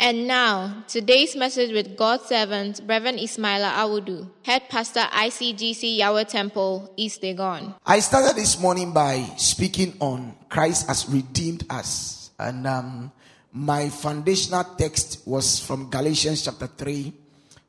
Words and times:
And 0.00 0.28
now, 0.28 0.84
today's 0.86 1.34
message 1.34 1.72
with 1.72 1.96
God's 1.96 2.26
servant, 2.26 2.80
Reverend 2.86 3.18
Ismaila 3.18 3.72
Awudu, 3.82 4.30
Head 4.44 4.68
Pastor 4.68 5.00
ICGC 5.00 5.96
Yahweh 5.96 6.22
Temple, 6.22 6.92
East 6.96 7.20
Legon. 7.22 7.74
I 7.84 7.98
started 7.98 8.36
this 8.36 8.60
morning 8.60 8.92
by 8.92 9.24
speaking 9.36 9.96
on 9.98 10.36
Christ 10.48 10.86
has 10.86 11.08
redeemed 11.08 11.64
us. 11.68 12.30
And 12.38 12.64
um, 12.68 13.10
my 13.52 13.88
foundational 13.88 14.62
text 14.62 15.26
was 15.26 15.58
from 15.58 15.90
Galatians 15.90 16.44
chapter 16.44 16.68
3, 16.68 17.12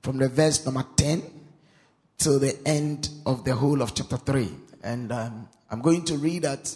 from 0.03 0.19
the 0.19 0.29
verse 0.29 0.63
number 0.63 0.85
10 0.97 1.23
till 2.19 2.37
the 2.37 2.55
end 2.63 3.09
of 3.25 3.43
the 3.43 3.55
whole 3.55 3.81
of 3.81 3.95
chapter 3.95 4.17
3. 4.17 4.47
And 4.83 5.11
um, 5.11 5.49
I'm 5.71 5.81
going 5.81 6.05
to 6.05 6.17
read 6.19 6.43
that. 6.43 6.75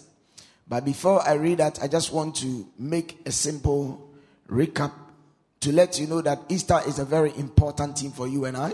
But 0.67 0.83
before 0.83 1.21
I 1.21 1.33
read 1.33 1.59
that, 1.59 1.77
I 1.79 1.87
just 1.87 2.11
want 2.11 2.37
to 2.37 2.67
make 2.79 3.19
a 3.27 3.31
simple 3.31 4.09
recap 4.49 4.91
to 5.63 5.71
let 5.71 5.97
you 5.97 6.07
know 6.07 6.19
that 6.21 6.39
Easter 6.49 6.81
is 6.85 6.99
a 6.99 7.05
very 7.05 7.33
important 7.37 7.97
thing 7.97 8.11
for 8.11 8.27
you 8.27 8.43
and 8.43 8.57
I. 8.57 8.71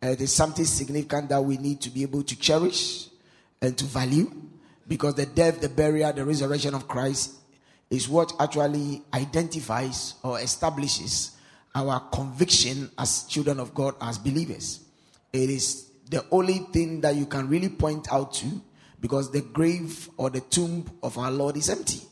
Uh, 0.00 0.10
it 0.10 0.20
is 0.20 0.32
something 0.32 0.64
significant 0.64 1.28
that 1.30 1.42
we 1.42 1.56
need 1.56 1.80
to 1.80 1.90
be 1.90 2.02
able 2.02 2.22
to 2.22 2.38
cherish 2.38 3.08
and 3.60 3.76
to 3.76 3.84
value 3.86 4.30
because 4.86 5.16
the 5.16 5.26
death, 5.26 5.60
the 5.60 5.68
burial, 5.68 6.12
the 6.12 6.24
resurrection 6.24 6.74
of 6.74 6.86
Christ 6.86 7.32
is 7.90 8.08
what 8.08 8.32
actually 8.38 9.02
identifies 9.12 10.14
or 10.22 10.38
establishes 10.38 11.32
our 11.74 11.98
conviction 12.10 12.88
as 12.96 13.24
children 13.24 13.58
of 13.58 13.74
God, 13.74 13.96
as 14.00 14.16
believers. 14.16 14.84
It 15.32 15.50
is 15.50 15.90
the 16.08 16.24
only 16.30 16.58
thing 16.72 17.00
that 17.00 17.16
you 17.16 17.26
can 17.26 17.48
really 17.48 17.68
point 17.68 18.12
out 18.12 18.32
to 18.34 18.46
because 19.00 19.32
the 19.32 19.40
grave 19.40 20.08
or 20.16 20.30
the 20.30 20.40
tomb 20.40 20.88
of 21.02 21.18
our 21.18 21.32
Lord 21.32 21.56
is 21.56 21.68
empty. 21.68 22.02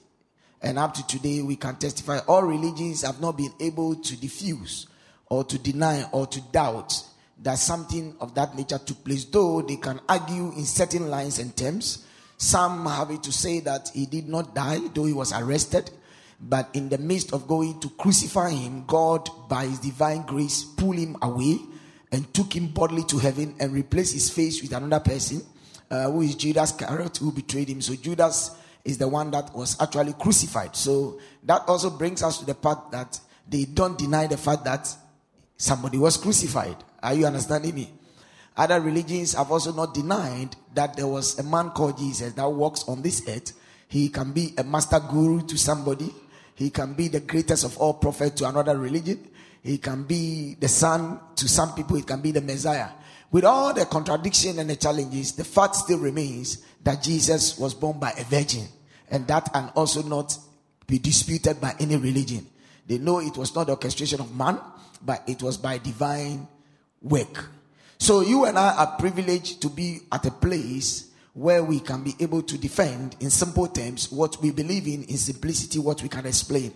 And 0.64 0.78
up 0.78 0.94
to 0.94 1.06
today, 1.06 1.42
we 1.42 1.56
can 1.56 1.76
testify 1.76 2.20
all 2.26 2.42
religions 2.42 3.02
have 3.02 3.20
not 3.20 3.36
been 3.36 3.52
able 3.60 3.96
to 3.96 4.16
diffuse 4.16 4.86
or 5.26 5.44
to 5.44 5.58
deny 5.58 6.06
or 6.10 6.26
to 6.28 6.40
doubt 6.40 7.04
that 7.42 7.58
something 7.58 8.16
of 8.18 8.34
that 8.34 8.56
nature 8.56 8.78
took 8.78 9.04
place, 9.04 9.26
though 9.26 9.60
they 9.60 9.76
can 9.76 10.00
argue 10.08 10.52
in 10.56 10.64
certain 10.64 11.10
lines 11.10 11.38
and 11.38 11.54
terms. 11.54 12.06
Some 12.38 12.86
have 12.86 13.10
it 13.10 13.22
to 13.24 13.32
say 13.32 13.60
that 13.60 13.90
he 13.92 14.06
did 14.06 14.26
not 14.26 14.54
die, 14.54 14.78
though 14.94 15.04
he 15.04 15.12
was 15.12 15.34
arrested. 15.34 15.90
But 16.40 16.70
in 16.72 16.88
the 16.88 16.98
midst 16.98 17.34
of 17.34 17.46
going 17.46 17.78
to 17.80 17.90
crucify 17.90 18.50
him, 18.50 18.84
God, 18.86 19.28
by 19.50 19.66
his 19.66 19.80
divine 19.80 20.22
grace, 20.22 20.64
pulled 20.64 20.96
him 20.96 21.18
away 21.20 21.58
and 22.10 22.32
took 22.32 22.56
him 22.56 22.68
bodily 22.68 23.04
to 23.04 23.18
heaven 23.18 23.54
and 23.60 23.74
replaced 23.74 24.14
his 24.14 24.30
face 24.30 24.62
with 24.62 24.72
another 24.72 25.04
person, 25.04 25.42
uh, 25.90 26.10
who 26.10 26.22
is 26.22 26.34
Judas 26.36 26.70
Iscariot, 26.70 27.18
who 27.18 27.32
betrayed 27.32 27.68
him. 27.68 27.82
So 27.82 27.94
Judas 27.96 28.63
is 28.84 28.98
the 28.98 29.08
one 29.08 29.30
that 29.30 29.54
was 29.54 29.80
actually 29.80 30.12
crucified. 30.12 30.76
So 30.76 31.18
that 31.44 31.62
also 31.66 31.90
brings 31.90 32.22
us 32.22 32.38
to 32.38 32.44
the 32.44 32.54
part 32.54 32.90
that 32.90 33.18
they 33.48 33.64
don't 33.64 33.98
deny 33.98 34.26
the 34.26 34.36
fact 34.36 34.64
that 34.64 34.94
somebody 35.56 35.98
was 35.98 36.16
crucified. 36.16 36.76
Are 37.02 37.14
you 37.14 37.26
understanding 37.26 37.74
me? 37.74 37.92
Other 38.56 38.80
religions 38.80 39.34
have 39.34 39.50
also 39.50 39.72
not 39.72 39.94
denied 39.94 40.54
that 40.74 40.96
there 40.96 41.08
was 41.08 41.38
a 41.38 41.42
man 41.42 41.70
called 41.70 41.98
Jesus 41.98 42.32
that 42.34 42.48
walks 42.48 42.84
on 42.86 43.02
this 43.02 43.22
earth. 43.28 43.52
He 43.88 44.08
can 44.08 44.32
be 44.32 44.54
a 44.58 44.64
master 44.64 45.00
guru 45.00 45.44
to 45.46 45.58
somebody. 45.58 46.14
He 46.54 46.70
can 46.70 46.94
be 46.94 47.08
the 47.08 47.20
greatest 47.20 47.64
of 47.64 47.76
all 47.78 47.94
prophets 47.94 48.36
to 48.36 48.48
another 48.48 48.78
religion. 48.78 49.28
He 49.62 49.78
can 49.78 50.04
be 50.04 50.56
the 50.60 50.68
son 50.68 51.18
to 51.36 51.48
some 51.48 51.74
people. 51.74 51.96
He 51.96 52.02
can 52.02 52.20
be 52.20 52.30
the 52.30 52.40
Messiah. 52.40 52.90
With 53.32 53.44
all 53.44 53.74
the 53.74 53.86
contradiction 53.86 54.60
and 54.60 54.70
the 54.70 54.76
challenges, 54.76 55.32
the 55.32 55.42
fact 55.42 55.74
still 55.74 55.98
remains 55.98 56.64
that 56.84 57.02
Jesus 57.02 57.58
was 57.58 57.74
born 57.74 57.98
by 57.98 58.12
a 58.12 58.24
virgin. 58.24 58.68
And 59.10 59.26
that 59.28 59.52
can 59.52 59.70
also 59.74 60.02
not 60.02 60.36
be 60.86 60.98
disputed 60.98 61.60
by 61.60 61.74
any 61.78 61.96
religion. 61.96 62.46
They 62.86 62.98
know 62.98 63.20
it 63.20 63.36
was 63.36 63.54
not 63.54 63.66
the 63.66 63.72
orchestration 63.72 64.20
of 64.20 64.34
man, 64.34 64.58
but 65.02 65.22
it 65.26 65.42
was 65.42 65.56
by 65.56 65.78
divine 65.78 66.46
work. 67.02 67.48
So 67.98 68.20
you 68.20 68.44
and 68.44 68.58
I 68.58 68.74
are 68.76 68.96
privileged 68.98 69.62
to 69.62 69.68
be 69.68 70.00
at 70.12 70.26
a 70.26 70.30
place 70.30 71.10
where 71.32 71.64
we 71.64 71.80
can 71.80 72.02
be 72.02 72.14
able 72.20 72.42
to 72.42 72.58
defend 72.58 73.16
in 73.20 73.30
simple 73.30 73.66
terms 73.66 74.10
what 74.12 74.40
we 74.40 74.50
believe 74.50 74.86
in, 74.86 75.04
in 75.04 75.16
simplicity, 75.16 75.78
what 75.78 76.02
we 76.02 76.08
can 76.08 76.26
explain. 76.26 76.72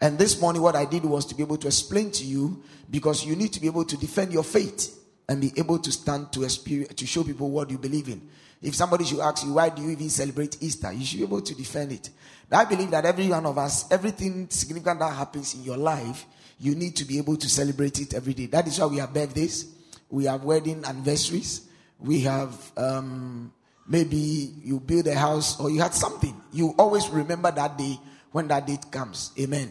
And 0.00 0.18
this 0.18 0.40
morning, 0.40 0.60
what 0.60 0.76
I 0.76 0.84
did 0.84 1.04
was 1.04 1.24
to 1.26 1.34
be 1.34 1.42
able 1.42 1.56
to 1.58 1.66
explain 1.68 2.10
to 2.12 2.24
you 2.24 2.62
because 2.90 3.24
you 3.24 3.36
need 3.36 3.52
to 3.54 3.60
be 3.60 3.66
able 3.66 3.84
to 3.84 3.96
defend 3.96 4.32
your 4.32 4.44
faith 4.44 5.03
and 5.28 5.40
be 5.40 5.52
able 5.56 5.78
to 5.78 5.90
stand 5.92 6.32
to 6.32 6.44
experience, 6.44 6.94
to 6.94 7.06
show 7.06 7.24
people 7.24 7.50
what 7.50 7.70
you 7.70 7.78
believe 7.78 8.08
in. 8.08 8.28
If 8.62 8.74
somebody 8.74 9.04
should 9.04 9.20
ask 9.20 9.44
you, 9.44 9.54
why 9.54 9.68
do 9.68 9.82
you 9.82 9.90
even 9.90 10.08
celebrate 10.08 10.62
Easter? 10.62 10.92
You 10.92 11.04
should 11.04 11.18
be 11.18 11.24
able 11.24 11.42
to 11.42 11.54
defend 11.54 11.92
it. 11.92 12.10
I 12.50 12.64
believe 12.64 12.90
that 12.92 13.04
every 13.04 13.28
one 13.28 13.44
of 13.46 13.58
us, 13.58 13.90
everything 13.90 14.48
significant 14.48 15.00
that 15.00 15.12
happens 15.12 15.54
in 15.54 15.64
your 15.64 15.76
life, 15.76 16.24
you 16.60 16.74
need 16.74 16.94
to 16.96 17.04
be 17.04 17.18
able 17.18 17.36
to 17.36 17.48
celebrate 17.48 17.98
it 18.00 18.14
every 18.14 18.32
day. 18.32 18.46
That 18.46 18.66
is 18.66 18.78
why 18.78 18.86
we 18.86 18.98
have 18.98 19.12
birthdays, 19.12 19.74
we 20.08 20.24
have 20.26 20.44
wedding 20.44 20.84
anniversaries, 20.84 21.68
we 21.98 22.20
have 22.20 22.72
um, 22.76 23.52
maybe 23.86 24.16
you 24.62 24.80
build 24.80 25.06
a 25.08 25.14
house 25.14 25.58
or 25.60 25.70
you 25.70 25.80
had 25.80 25.94
something. 25.94 26.34
You 26.52 26.74
always 26.78 27.08
remember 27.08 27.50
that 27.50 27.76
day 27.76 27.98
when 28.30 28.48
that 28.48 28.66
date 28.66 28.90
comes. 28.90 29.32
Amen. 29.38 29.70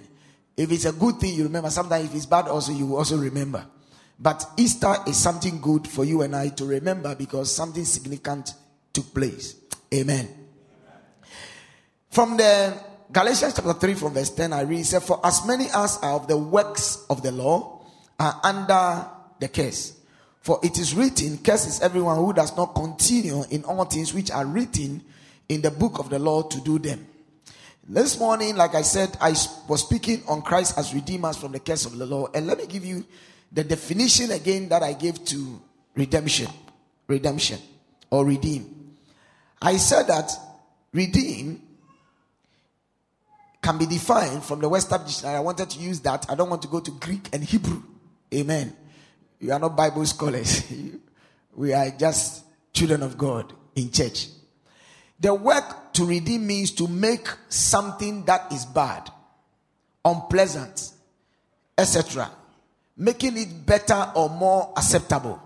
If 0.56 0.72
it's 0.72 0.85
a 0.85 0.94
good 0.94 1.16
thing, 1.20 1.34
you 1.35 1.44
remember. 1.44 1.70
Sometimes 1.70 2.06
if 2.06 2.16
it's 2.16 2.25
bad, 2.25 2.47
also 2.47 2.72
you 2.72 2.96
also 2.96 3.18
remember. 3.18 3.66
But 4.19 4.46
Easter 4.57 4.96
is 5.07 5.18
something 5.18 5.59
good 5.59 5.88
for 5.88 6.06
you 6.06 6.22
and 6.22 6.35
I 6.35 6.50
to 6.50 6.66
remember 6.66 7.16
because 7.16 7.53
something 7.53 7.85
significant 7.85 8.53
took 8.94 9.13
place. 9.13 9.56
Amen. 9.94 10.29
From 12.09 12.38
the 12.38 12.73
Galatians 13.12 13.53
chapter 13.56 13.73
3 13.73 13.94
from 13.96 14.13
verse 14.13 14.29
10, 14.29 14.53
I 14.53 14.62
read, 14.62 14.85
said, 14.85 15.03
For 15.03 15.19
as 15.25 15.46
many 15.46 15.66
as 15.73 15.97
are 16.02 16.13
of 16.13 16.28
the 16.28 16.38
works 16.38 17.06
of 17.09 17.22
the 17.23 17.31
law 17.31 17.81
are 18.19 18.40
under 18.44 19.07
the 19.40 19.47
curse. 19.50 20.00
For 20.41 20.59
it 20.62 20.78
is 20.78 20.94
written, 20.94 21.38
Curse 21.38 21.68
is 21.68 21.81
everyone 21.81 22.18
who 22.18 22.34
does 22.34 22.56
not 22.56 22.75
continue 22.75 23.44
in 23.50 23.63
all 23.63 23.85
things 23.85 24.13
which 24.13 24.29
are 24.29 24.46
written 24.46 25.03
in 25.50 25.62
the 25.62 25.72
book 25.72 26.00
of 26.00 26.09
the 26.09 26.19
law 26.19 26.44
to 26.44 26.62
do 26.62 26.79
them. 26.79 27.07
This 27.88 28.18
morning, 28.19 28.56
like 28.56 28.75
I 28.75 28.81
said, 28.81 29.16
I 29.19 29.35
was 29.68 29.81
speaking 29.81 30.23
on 30.28 30.41
Christ 30.41 30.78
as 30.78 30.94
redeemers 30.94 31.38
from 31.38 31.52
the 31.52 31.59
curse 31.59 31.85
of 31.85 31.97
the 31.97 32.06
law. 32.06 32.28
And 32.34 32.47
let 32.47 32.57
me 32.57 32.66
give 32.66 32.85
you 32.85 33.06
the 33.53 33.64
definition 33.64 34.31
again 34.31 34.68
that 34.69 34.81
I 34.81 34.94
gave 34.94 35.24
to 35.25 35.62
redemption. 35.96 36.47
Redemption 37.08 37.59
or 38.09 38.25
redeem. 38.25 38.96
I 39.62 39.78
said 39.78 40.08
that 40.08 40.31
redeem 40.91 41.62
can 43.62 43.78
be 43.78 43.86
defined 43.86 44.44
from 44.44 44.59
the 44.59 44.68
West 44.68 44.90
dictionary. 44.90 45.38
I 45.38 45.40
wanted 45.40 45.69
to 45.69 45.79
use 45.79 46.00
that. 46.02 46.26
I 46.29 46.35
don't 46.35 46.50
want 46.50 46.61
to 46.64 46.67
go 46.67 46.79
to 46.79 46.91
Greek 46.91 47.29
and 47.32 47.44
Hebrew. 47.44 47.82
Amen. 48.34 48.76
You 49.40 49.52
are 49.53 49.59
not 49.59 49.76
Bible 49.76 50.06
scholars. 50.06 50.64
we 51.56 51.73
are 51.73 51.90
just 51.91 52.44
children 52.73 53.03
of 53.03 53.17
God 53.17 53.53
in 53.76 53.90
church. 53.91 54.28
The 55.20 55.34
work 55.34 55.94
to 55.94 56.06
redeem 56.06 56.46
means 56.46 56.72
to 56.72 56.88
make 56.88 57.28
something 57.47 58.26
that 58.26 58.52
is 58.52 58.66
bad, 58.66 59.09
unpleasant, 60.03 60.91
etc., 61.78 62.29
making 62.97 63.37
it 63.37 63.66
better 63.66 64.11
or 64.16 64.29
more 64.29 64.73
acceptable. 64.78 65.41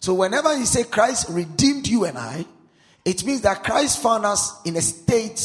So, 0.00 0.14
whenever 0.14 0.56
you 0.56 0.66
say 0.66 0.84
Christ 0.84 1.26
redeemed 1.30 1.86
you 1.86 2.04
and 2.04 2.18
I, 2.18 2.44
it 3.04 3.24
means 3.24 3.42
that 3.42 3.64
Christ 3.64 4.02
found 4.02 4.24
us 4.24 4.62
in 4.64 4.76
a 4.76 4.82
state 4.82 5.40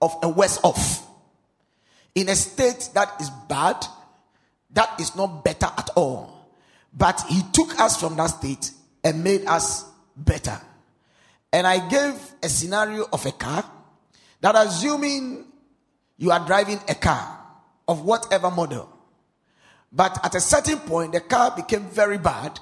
of 0.00 0.14
a 0.22 0.28
worse 0.28 0.58
off, 0.62 1.06
in 2.14 2.28
a 2.28 2.34
state 2.34 2.90
that 2.94 3.20
is 3.20 3.30
bad, 3.48 3.84
that 4.72 5.00
is 5.00 5.16
not 5.16 5.44
better 5.44 5.66
at 5.66 5.90
all. 5.94 6.50
But 6.92 7.22
He 7.28 7.42
took 7.52 7.78
us 7.78 7.98
from 7.98 8.16
that 8.16 8.26
state 8.26 8.70
and 9.04 9.22
made 9.22 9.46
us 9.46 9.84
better. 10.16 10.60
And 11.52 11.66
I 11.66 11.86
gave 11.88 12.14
a 12.42 12.48
scenario 12.48 13.06
of 13.12 13.24
a 13.24 13.32
car 13.32 13.64
that, 14.40 14.54
assuming 14.56 15.44
you 16.18 16.30
are 16.30 16.44
driving 16.46 16.80
a 16.88 16.94
car 16.94 17.38
of 17.88 18.04
whatever 18.04 18.50
model, 18.50 18.95
but 19.96 20.22
at 20.22 20.34
a 20.34 20.40
certain 20.40 20.78
point, 20.80 21.12
the 21.12 21.20
car 21.20 21.56
became 21.56 21.84
very 21.84 22.18
bad. 22.18 22.60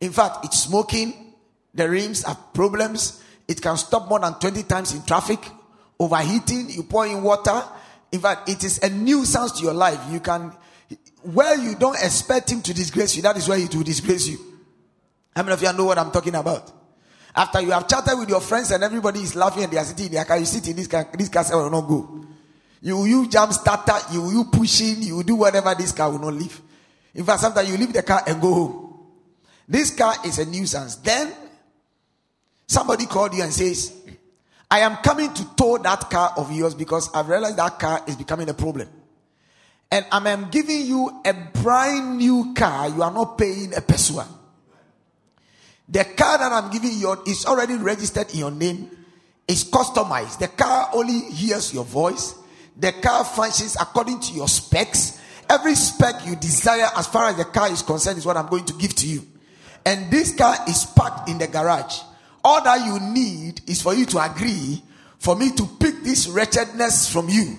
In 0.00 0.12
fact, 0.12 0.44
it's 0.44 0.62
smoking. 0.64 1.32
The 1.72 1.88
rims 1.88 2.22
have 2.24 2.52
problems. 2.52 3.24
It 3.48 3.62
can 3.62 3.78
stop 3.78 4.08
more 4.08 4.20
than 4.20 4.34
20 4.34 4.62
times 4.64 4.94
in 4.94 5.02
traffic. 5.04 5.40
Overheating, 5.98 6.68
you 6.68 6.82
pour 6.82 7.06
in 7.06 7.22
water. 7.22 7.62
In 8.12 8.20
fact, 8.20 8.50
it 8.50 8.62
is 8.62 8.78
a 8.82 8.90
nuisance 8.90 9.52
to 9.52 9.64
your 9.64 9.72
life. 9.72 9.98
You 10.10 10.20
can, 10.20 10.52
where 11.22 11.58
you 11.58 11.76
don't 11.76 11.96
expect 11.96 12.52
him 12.52 12.60
to 12.60 12.74
disgrace 12.74 13.16
you, 13.16 13.22
that 13.22 13.38
is 13.38 13.48
where 13.48 13.58
he 13.58 13.66
will 13.74 13.82
disgrace 13.82 14.26
you. 14.26 14.38
How 15.34 15.42
many 15.42 15.54
of 15.54 15.62
you 15.62 15.72
know 15.72 15.86
what 15.86 15.98
I'm 15.98 16.10
talking 16.10 16.34
about? 16.34 16.70
After 17.34 17.62
you 17.62 17.70
have 17.70 17.88
chatted 17.88 18.18
with 18.18 18.28
your 18.28 18.40
friends 18.40 18.70
and 18.70 18.84
everybody 18.84 19.20
is 19.20 19.34
laughing 19.34 19.64
and 19.64 19.72
they 19.72 19.78
are 19.78 19.84
sitting 19.84 20.06
in 20.06 20.12
their 20.12 20.24
car, 20.26 20.38
you 20.38 20.44
sit 20.44 20.68
in 20.68 20.76
this 20.76 20.86
car, 20.86 21.08
this 21.16 21.30
car 21.30 21.44
will 21.50 21.64
oh, 21.64 21.68
not 21.70 21.88
go. 21.88 22.26
You 22.84 23.06
you 23.06 23.28
jump 23.28 23.50
starter, 23.54 23.96
you 24.12 24.30
you 24.30 24.44
push 24.44 24.82
in, 24.82 25.00
you 25.00 25.22
do 25.22 25.36
whatever 25.36 25.74
this 25.74 25.90
car 25.90 26.10
will 26.10 26.18
not 26.18 26.34
leave. 26.34 26.60
In 27.14 27.24
fact, 27.24 27.40
sometimes 27.40 27.66
you 27.70 27.78
leave 27.78 27.94
the 27.94 28.02
car 28.02 28.22
and 28.26 28.42
go 28.42 28.52
home. 28.52 28.98
This 29.66 29.90
car 29.94 30.14
is 30.26 30.38
a 30.38 30.44
nuisance. 30.44 30.96
Then 30.96 31.32
somebody 32.66 33.06
called 33.06 33.32
you 33.32 33.42
and 33.42 33.50
says, 33.50 33.90
I 34.70 34.80
am 34.80 34.96
coming 34.96 35.32
to 35.32 35.56
tow 35.56 35.78
that 35.78 36.10
car 36.10 36.34
of 36.36 36.52
yours 36.52 36.74
because 36.74 37.08
I've 37.14 37.26
realized 37.26 37.56
that 37.56 37.78
car 37.78 38.02
is 38.06 38.16
becoming 38.16 38.50
a 38.50 38.54
problem. 38.54 38.88
And 39.90 40.04
I 40.12 40.28
am 40.28 40.50
giving 40.50 40.82
you 40.84 41.22
a 41.24 41.32
brand 41.32 42.18
new 42.18 42.52
car. 42.52 42.90
You 42.90 43.02
are 43.02 43.12
not 43.12 43.38
paying 43.38 43.72
a 43.72 43.80
pesewa. 43.80 44.26
The 45.88 46.04
car 46.04 46.36
that 46.36 46.52
I'm 46.52 46.70
giving 46.70 46.98
you 46.98 47.16
is 47.26 47.46
already 47.46 47.76
registered 47.76 48.30
in 48.34 48.40
your 48.40 48.50
name. 48.50 48.90
It's 49.48 49.64
customized. 49.64 50.38
The 50.38 50.48
car 50.48 50.90
only 50.92 51.20
hears 51.30 51.72
your 51.72 51.84
voice. 51.84 52.43
The 52.76 52.92
car 52.92 53.24
functions 53.24 53.76
according 53.80 54.20
to 54.20 54.32
your 54.32 54.48
specs. 54.48 55.20
Every 55.48 55.74
spec 55.74 56.26
you 56.26 56.36
desire, 56.36 56.88
as 56.96 57.06
far 57.06 57.30
as 57.30 57.36
the 57.36 57.44
car 57.44 57.70
is 57.70 57.82
concerned, 57.82 58.18
is 58.18 58.26
what 58.26 58.36
I'm 58.36 58.48
going 58.48 58.64
to 58.64 58.72
give 58.74 58.94
to 58.96 59.06
you. 59.06 59.26
And 59.86 60.10
this 60.10 60.34
car 60.34 60.56
is 60.68 60.84
parked 60.84 61.28
in 61.28 61.38
the 61.38 61.46
garage. 61.46 62.00
All 62.42 62.62
that 62.64 62.84
you 62.84 62.98
need 63.00 63.60
is 63.68 63.82
for 63.82 63.94
you 63.94 64.06
to 64.06 64.24
agree 64.24 64.82
for 65.18 65.36
me 65.36 65.50
to 65.52 65.66
pick 65.78 66.02
this 66.02 66.28
wretchedness 66.28 67.10
from 67.10 67.28
you, 67.30 67.58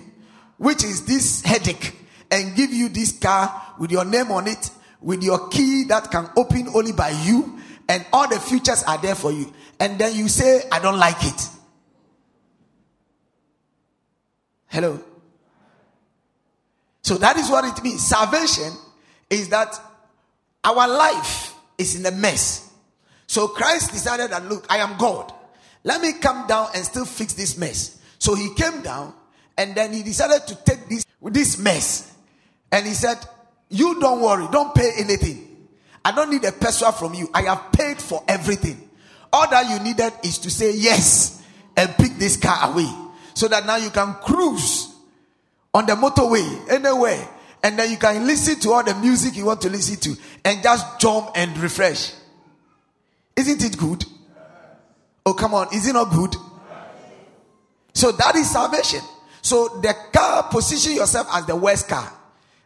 which 0.56 0.84
is 0.84 1.04
this 1.04 1.42
headache, 1.42 1.96
and 2.30 2.54
give 2.54 2.72
you 2.72 2.88
this 2.88 3.18
car 3.18 3.74
with 3.78 3.90
your 3.90 4.04
name 4.04 4.30
on 4.30 4.46
it, 4.46 4.70
with 5.00 5.22
your 5.22 5.48
key 5.48 5.84
that 5.88 6.10
can 6.10 6.28
open 6.36 6.68
only 6.74 6.92
by 6.92 7.10
you, 7.10 7.58
and 7.88 8.06
all 8.12 8.28
the 8.28 8.38
features 8.38 8.84
are 8.84 8.98
there 8.98 9.14
for 9.14 9.32
you. 9.32 9.52
And 9.80 9.98
then 9.98 10.14
you 10.14 10.28
say, 10.28 10.62
I 10.70 10.78
don't 10.78 10.98
like 10.98 11.22
it. 11.24 11.48
Hello. 14.66 15.00
So 17.06 17.14
that 17.18 17.36
is 17.36 17.48
what 17.48 17.64
it 17.64 17.84
means. 17.84 18.04
Salvation 18.04 18.72
is 19.30 19.48
that 19.50 19.80
our 20.64 20.88
life 20.88 21.54
is 21.78 21.94
in 21.94 22.04
a 22.04 22.10
mess. 22.10 22.68
So 23.28 23.46
Christ 23.46 23.92
decided 23.92 24.32
that, 24.32 24.48
look, 24.48 24.66
I 24.68 24.78
am 24.78 24.98
God. 24.98 25.32
Let 25.84 26.00
me 26.00 26.14
come 26.14 26.48
down 26.48 26.70
and 26.74 26.84
still 26.84 27.04
fix 27.04 27.34
this 27.34 27.56
mess. 27.56 28.00
So 28.18 28.34
he 28.34 28.52
came 28.54 28.82
down 28.82 29.14
and 29.56 29.72
then 29.76 29.92
he 29.92 30.02
decided 30.02 30.48
to 30.48 30.56
take 30.64 30.88
this, 30.88 31.06
this 31.22 31.60
mess. 31.60 32.12
And 32.72 32.84
he 32.84 32.92
said, 32.92 33.18
You 33.70 34.00
don't 34.00 34.20
worry, 34.20 34.48
don't 34.50 34.74
pay 34.74 34.90
anything. 34.98 35.68
I 36.04 36.10
don't 36.10 36.28
need 36.28 36.42
a 36.42 36.50
peso 36.50 36.90
from 36.90 37.14
you. 37.14 37.28
I 37.32 37.42
have 37.42 37.70
paid 37.70 38.02
for 38.02 38.24
everything. 38.26 38.90
All 39.32 39.48
that 39.48 39.70
you 39.70 39.78
needed 39.78 40.12
is 40.24 40.38
to 40.38 40.50
say 40.50 40.74
yes 40.74 41.40
and 41.76 41.88
pick 41.98 42.16
this 42.16 42.36
car 42.36 42.72
away. 42.72 42.92
So 43.34 43.46
that 43.46 43.64
now 43.64 43.76
you 43.76 43.90
can 43.90 44.14
cruise 44.14 44.85
on 45.76 45.84
the 45.84 45.92
motorway, 45.92 46.70
anywhere. 46.70 47.28
And 47.62 47.78
then 47.78 47.90
you 47.90 47.98
can 47.98 48.26
listen 48.26 48.58
to 48.60 48.72
all 48.72 48.82
the 48.82 48.94
music 48.94 49.36
you 49.36 49.44
want 49.44 49.60
to 49.60 49.68
listen 49.68 49.96
to 49.96 50.20
and 50.42 50.62
just 50.62 50.98
jump 50.98 51.32
and 51.34 51.56
refresh. 51.58 52.12
Isn't 53.36 53.62
it 53.62 53.76
good? 53.76 54.02
Oh, 55.26 55.34
come 55.34 55.52
on. 55.52 55.68
Is 55.74 55.86
it 55.86 55.92
not 55.92 56.10
good? 56.10 56.34
So 57.92 58.10
that 58.12 58.36
is 58.36 58.50
salvation. 58.50 59.00
So 59.42 59.80
the 59.82 59.94
car, 60.12 60.44
position 60.44 60.92
yourself 60.94 61.26
as 61.30 61.44
the 61.44 61.56
worst 61.56 61.88
car, 61.88 62.10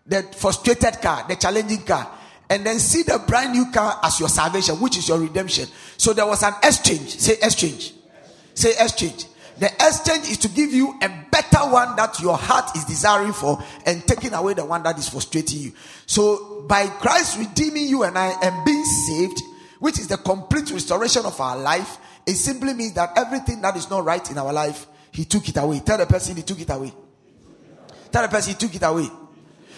the 0.07 0.23
frustrated 0.37 1.01
car, 1.03 1.25
the 1.29 1.35
challenging 1.35 1.83
car, 1.83 2.09
and 2.49 2.65
then 2.65 2.79
see 2.79 3.03
the 3.03 3.19
brand 3.27 3.53
new 3.53 3.73
car 3.73 3.99
as 4.05 4.21
your 4.21 4.29
salvation, 4.29 4.77
which 4.77 4.99
is 4.99 5.09
your 5.09 5.19
redemption. 5.19 5.67
So 5.97 6.13
there 6.13 6.27
was 6.27 6.45
an 6.45 6.55
exchange. 6.63 7.19
Say 7.19 7.35
exchange. 7.43 7.93
Say 8.55 8.71
exchange. 8.79 9.27
The 9.61 9.67
exchange 9.67 10.31
is 10.31 10.39
to 10.39 10.49
give 10.49 10.73
you 10.73 10.99
a 11.03 11.09
better 11.31 11.59
one 11.71 11.95
that 11.97 12.19
your 12.19 12.39
heart 12.39 12.75
is 12.75 12.87
desiring 12.87 13.35
for 13.35 13.63
and 13.85 14.03
taking 14.07 14.33
away 14.33 14.55
the 14.55 14.65
one 14.65 14.83
that 14.85 14.99
is 14.99 15.11
frustrating 15.11 15.61
you. 15.61 15.73
So, 16.07 16.65
by 16.67 16.87
Christ 16.87 17.39
redeeming 17.39 17.87
you 17.87 18.05
and 18.05 18.17
I 18.17 18.35
and 18.43 18.65
being 18.65 18.83
saved, 18.85 19.43
which 19.79 19.99
is 19.99 20.09
the 20.09 20.17
complete 20.17 20.71
restoration 20.71 21.27
of 21.27 21.39
our 21.39 21.59
life, 21.59 21.99
it 22.27 22.37
simply 22.37 22.73
means 22.73 22.95
that 22.95 23.13
everything 23.17 23.61
that 23.61 23.77
is 23.77 23.91
not 23.91 24.03
right 24.07 24.31
in 24.31 24.39
our 24.39 24.53
life, 24.53 24.87
He 25.13 25.27
took 25.27 25.47
it 25.47 25.59
away. 25.59 25.81
Tell 25.81 25.99
the 25.99 26.07
person 26.07 26.37
He 26.37 26.43
took 26.43 26.61
it 26.61 26.71
away. 26.71 26.95
Tell 28.11 28.23
the 28.23 28.29
person 28.29 28.55
He 28.55 28.59
took 28.59 28.75
it 28.75 28.83
away. 28.83 29.11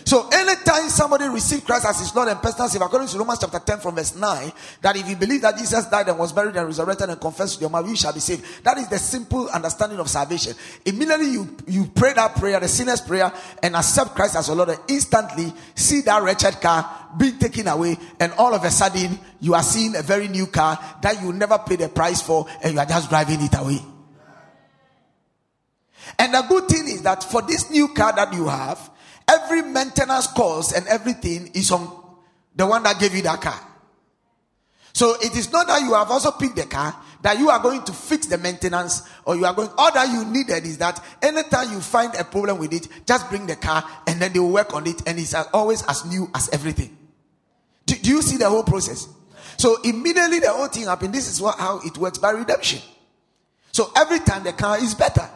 So 0.04 0.28
anytime 0.32 0.88
somebody 0.88 1.28
receives 1.28 1.62
Christ 1.64 1.86
as 1.86 2.00
his 2.00 2.14
Lord 2.14 2.28
and 2.28 2.40
personal 2.40 2.68
Savior, 2.68 2.86
according 2.86 3.08
to 3.08 3.18
Romans 3.18 3.38
chapter 3.40 3.58
10 3.58 3.78
from 3.78 3.94
verse 3.94 4.16
9, 4.16 4.52
that 4.80 4.96
if 4.96 5.08
you 5.08 5.16
believe 5.16 5.42
that 5.42 5.56
Jesus 5.56 5.86
died 5.86 6.08
and 6.08 6.18
was 6.18 6.32
buried 6.32 6.56
and 6.56 6.66
resurrected 6.66 7.08
and 7.08 7.20
confessed 7.20 7.56
with 7.56 7.62
your 7.62 7.70
mouth, 7.70 7.88
you 7.88 7.96
shall 7.96 8.12
be 8.12 8.20
saved. 8.20 8.64
That 8.64 8.78
is 8.78 8.88
the 8.88 8.98
simple 8.98 9.48
understanding 9.48 9.98
of 9.98 10.08
salvation. 10.08 10.54
Immediately 10.84 11.30
you, 11.30 11.56
you 11.66 11.86
pray 11.94 12.12
that 12.14 12.34
prayer, 12.36 12.58
the 12.58 12.68
sinner's 12.68 13.00
prayer, 13.00 13.32
and 13.62 13.76
accept 13.76 14.14
Christ 14.14 14.36
as 14.36 14.48
your 14.48 14.56
Lord, 14.56 14.70
and 14.70 14.80
instantly 14.88 15.52
see 15.74 16.00
that 16.02 16.22
wretched 16.22 16.60
car 16.60 17.10
being 17.16 17.38
taken 17.38 17.68
away, 17.68 17.96
and 18.18 18.32
all 18.38 18.54
of 18.54 18.64
a 18.64 18.70
sudden 18.70 19.18
you 19.40 19.54
are 19.54 19.62
seeing 19.62 19.94
a 19.96 20.02
very 20.02 20.28
new 20.28 20.46
car 20.46 20.78
that 21.02 21.22
you 21.22 21.32
never 21.32 21.58
paid 21.58 21.80
a 21.80 21.88
price 21.88 22.22
for, 22.22 22.46
and 22.62 22.74
you 22.74 22.80
are 22.80 22.86
just 22.86 23.08
driving 23.08 23.40
it 23.40 23.54
away. 23.58 23.78
And 26.18 26.34
the 26.34 26.42
good 26.42 26.68
thing 26.68 26.88
is 26.88 27.02
that 27.02 27.22
for 27.22 27.42
this 27.42 27.70
new 27.70 27.88
car 27.88 28.12
that 28.14 28.32
you 28.34 28.48
have, 28.48 28.90
Every 29.28 29.62
maintenance 29.62 30.26
cost 30.28 30.76
and 30.76 30.86
everything 30.86 31.50
is 31.54 31.70
on 31.70 31.88
the 32.54 32.66
one 32.66 32.82
that 32.82 33.00
gave 33.00 33.14
you 33.14 33.22
that 33.22 33.40
car. 33.40 33.58
So 34.92 35.14
it 35.20 35.36
is 35.36 35.50
not 35.52 35.66
that 35.68 35.80
you 35.82 35.94
have 35.94 36.10
also 36.10 36.32
picked 36.32 36.56
the 36.56 36.66
car 36.66 36.94
that 37.22 37.38
you 37.38 37.48
are 37.48 37.60
going 37.60 37.82
to 37.84 37.92
fix 37.92 38.26
the 38.26 38.36
maintenance 38.36 39.08
or 39.24 39.36
you 39.36 39.46
are 39.46 39.54
going 39.54 39.70
all 39.78 39.92
that 39.92 40.10
you 40.10 40.24
needed 40.24 40.64
is 40.64 40.78
that 40.78 41.02
anytime 41.22 41.72
you 41.72 41.80
find 41.80 42.14
a 42.16 42.24
problem 42.24 42.58
with 42.58 42.72
it, 42.72 42.88
just 43.06 43.28
bring 43.30 43.46
the 43.46 43.56
car 43.56 43.88
and 44.06 44.20
then 44.20 44.32
they 44.32 44.38
will 44.38 44.50
work 44.50 44.74
on 44.74 44.86
it 44.86 45.00
and 45.06 45.18
it's 45.18 45.34
always 45.52 45.82
as 45.86 46.04
new 46.04 46.28
as 46.34 46.48
everything. 46.50 46.96
Do, 47.86 47.94
do 47.94 48.10
you 48.10 48.22
see 48.22 48.36
the 48.36 48.48
whole 48.48 48.64
process? 48.64 49.08
So 49.56 49.80
immediately 49.82 50.40
the 50.40 50.50
whole 50.50 50.66
thing 50.66 50.84
happened. 50.84 51.14
This 51.14 51.30
is 51.30 51.40
what, 51.40 51.58
how 51.58 51.80
it 51.84 51.96
works 51.96 52.18
by 52.18 52.30
redemption. 52.30 52.80
So 53.70 53.90
every 53.96 54.18
time 54.18 54.42
the 54.42 54.52
car 54.52 54.78
is 54.78 54.94
better. 54.94 55.28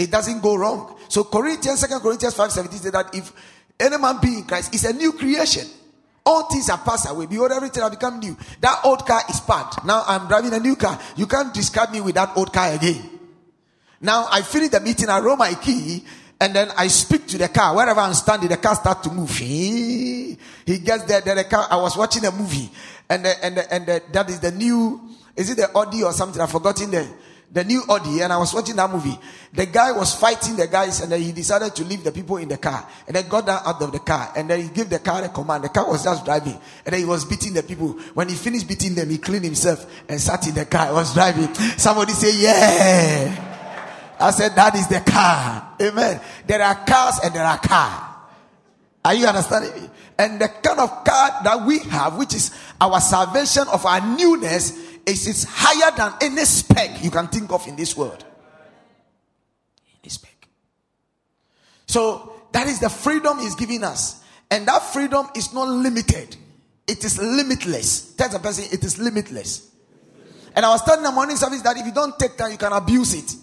It 0.00 0.10
doesn't 0.10 0.40
go 0.40 0.56
wrong. 0.56 0.96
So 1.08 1.24
Corinthians, 1.24 1.80
Second 1.80 2.00
Corinthians 2.00 2.34
5 2.34 2.50
17 2.50 2.78
says 2.78 2.92
that 2.92 3.14
if 3.14 3.30
any 3.78 3.98
man 3.98 4.18
be 4.18 4.38
in 4.38 4.44
Christ, 4.44 4.74
it's 4.74 4.84
a 4.84 4.94
new 4.94 5.12
creation. 5.12 5.68
All 6.24 6.44
things 6.44 6.70
are 6.70 6.78
passed 6.78 7.10
away. 7.10 7.26
Behold, 7.26 7.52
everything 7.52 7.82
has 7.82 7.90
become 7.90 8.18
new. 8.18 8.34
That 8.62 8.80
old 8.84 9.06
car 9.06 9.20
is 9.28 9.40
parked. 9.40 9.84
Now 9.84 10.02
I'm 10.06 10.26
driving 10.26 10.54
a 10.54 10.58
new 10.58 10.74
car. 10.74 10.98
You 11.16 11.26
can't 11.26 11.52
describe 11.52 11.92
me 11.92 12.00
with 12.00 12.14
that 12.14 12.34
old 12.34 12.50
car 12.50 12.72
again. 12.72 13.10
Now 14.00 14.26
I 14.30 14.40
finish 14.40 14.70
the 14.70 14.80
meeting, 14.80 15.10
I 15.10 15.18
roll 15.18 15.36
my 15.36 15.52
key, 15.52 16.02
and 16.40 16.54
then 16.54 16.70
I 16.78 16.86
speak 16.88 17.26
to 17.28 17.38
the 17.38 17.48
car. 17.48 17.76
Wherever 17.76 18.00
I'm 18.00 18.14
standing, 18.14 18.48
the 18.48 18.56
car 18.56 18.76
starts 18.76 19.06
to 19.06 19.12
move. 19.12 19.36
He, 19.36 20.38
gets 20.64 21.04
there, 21.04 21.20
there 21.20 21.34
the 21.34 21.44
car. 21.44 21.66
I 21.70 21.76
was 21.76 21.94
watching 21.94 22.24
a 22.24 22.30
movie, 22.32 22.70
and 23.10 23.22
the, 23.22 23.44
and 23.44 23.56
the, 23.58 23.74
and 23.74 23.86
the, 23.86 24.02
that 24.12 24.30
is 24.30 24.40
the 24.40 24.50
new. 24.50 24.98
Is 25.36 25.50
it 25.50 25.58
the 25.58 25.70
Audi 25.76 26.02
or 26.02 26.12
something? 26.14 26.40
I've 26.40 26.50
forgotten 26.50 26.90
the 26.90 27.06
the 27.52 27.64
new 27.64 27.82
Audi, 27.88 28.20
and 28.20 28.32
I 28.32 28.38
was 28.38 28.54
watching 28.54 28.76
that 28.76 28.90
movie. 28.90 29.18
The 29.52 29.66
guy 29.66 29.90
was 29.90 30.14
fighting 30.14 30.56
the 30.56 30.68
guys, 30.68 31.00
and 31.00 31.10
then 31.10 31.20
he 31.20 31.32
decided 31.32 31.74
to 31.74 31.84
leave 31.84 32.04
the 32.04 32.12
people 32.12 32.36
in 32.36 32.48
the 32.48 32.58
car, 32.58 32.88
and 33.06 33.16
then 33.16 33.28
got 33.28 33.46
down 33.46 33.62
out 33.64 33.82
of 33.82 33.90
the 33.90 33.98
car, 33.98 34.32
and 34.36 34.48
then 34.48 34.62
he 34.62 34.68
gave 34.68 34.88
the 34.88 35.00
car 35.00 35.24
a 35.24 35.28
command. 35.28 35.64
The 35.64 35.68
car 35.68 35.88
was 35.88 36.04
just 36.04 36.24
driving, 36.24 36.58
and 36.84 36.92
then 36.92 37.00
he 37.00 37.06
was 37.06 37.24
beating 37.24 37.52
the 37.54 37.62
people. 37.62 37.92
When 38.14 38.28
he 38.28 38.36
finished 38.36 38.68
beating 38.68 38.94
them, 38.94 39.10
he 39.10 39.18
cleaned 39.18 39.44
himself 39.44 39.84
and 40.08 40.20
sat 40.20 40.46
in 40.46 40.54
the 40.54 40.64
car. 40.66 40.86
He 40.86 40.92
was 40.92 41.12
driving. 41.12 41.52
Somebody 41.76 42.12
say, 42.12 42.36
"Yeah." 42.36 43.46
I 44.20 44.30
said, 44.30 44.54
"That 44.54 44.76
is 44.76 44.86
the 44.86 45.00
car." 45.00 45.70
Amen. 45.80 46.20
There 46.46 46.62
are 46.62 46.74
cars 46.84 47.18
and 47.24 47.34
there 47.34 47.44
are 47.44 47.58
cars. 47.58 48.02
Are 49.04 49.14
you 49.14 49.26
understanding 49.26 49.82
me? 49.82 49.90
And 50.18 50.38
the 50.38 50.48
kind 50.48 50.78
of 50.78 51.04
car 51.04 51.40
that 51.42 51.64
we 51.64 51.78
have, 51.78 52.18
which 52.18 52.34
is 52.34 52.50
our 52.78 53.00
salvation 53.00 53.66
of 53.68 53.86
our 53.86 54.00
newness, 54.02 54.74
is 55.06 55.26
it's 55.26 55.44
higher 55.48 55.94
than 55.96 56.12
any 56.20 56.44
spec 56.44 57.02
you 57.02 57.10
can 57.10 57.28
think 57.28 57.50
of 57.50 57.66
in 57.66 57.76
this 57.76 57.96
world. 57.96 58.24
Any 60.02 60.10
spec. 60.10 60.48
So 61.86 62.32
that 62.52 62.66
is 62.66 62.80
the 62.80 62.90
freedom 62.90 63.38
he's 63.38 63.54
giving 63.54 63.84
us. 63.84 64.22
And 64.50 64.66
that 64.66 64.82
freedom 64.92 65.28
is 65.34 65.54
not 65.54 65.68
limited. 65.68 66.36
It 66.86 67.04
is 67.04 67.20
limitless. 67.20 68.14
Tell 68.14 68.28
the 68.28 68.38
person 68.38 68.64
it 68.72 68.82
is 68.82 68.98
limitless. 68.98 69.70
And 70.54 70.66
I 70.66 70.70
was 70.70 70.82
telling 70.82 71.04
the 71.04 71.12
morning 71.12 71.36
service 71.36 71.62
that 71.62 71.76
if 71.76 71.86
you 71.86 71.92
don't 71.92 72.18
take 72.18 72.36
time, 72.36 72.50
you 72.50 72.58
can 72.58 72.72
abuse 72.72 73.14
it. 73.14 73.36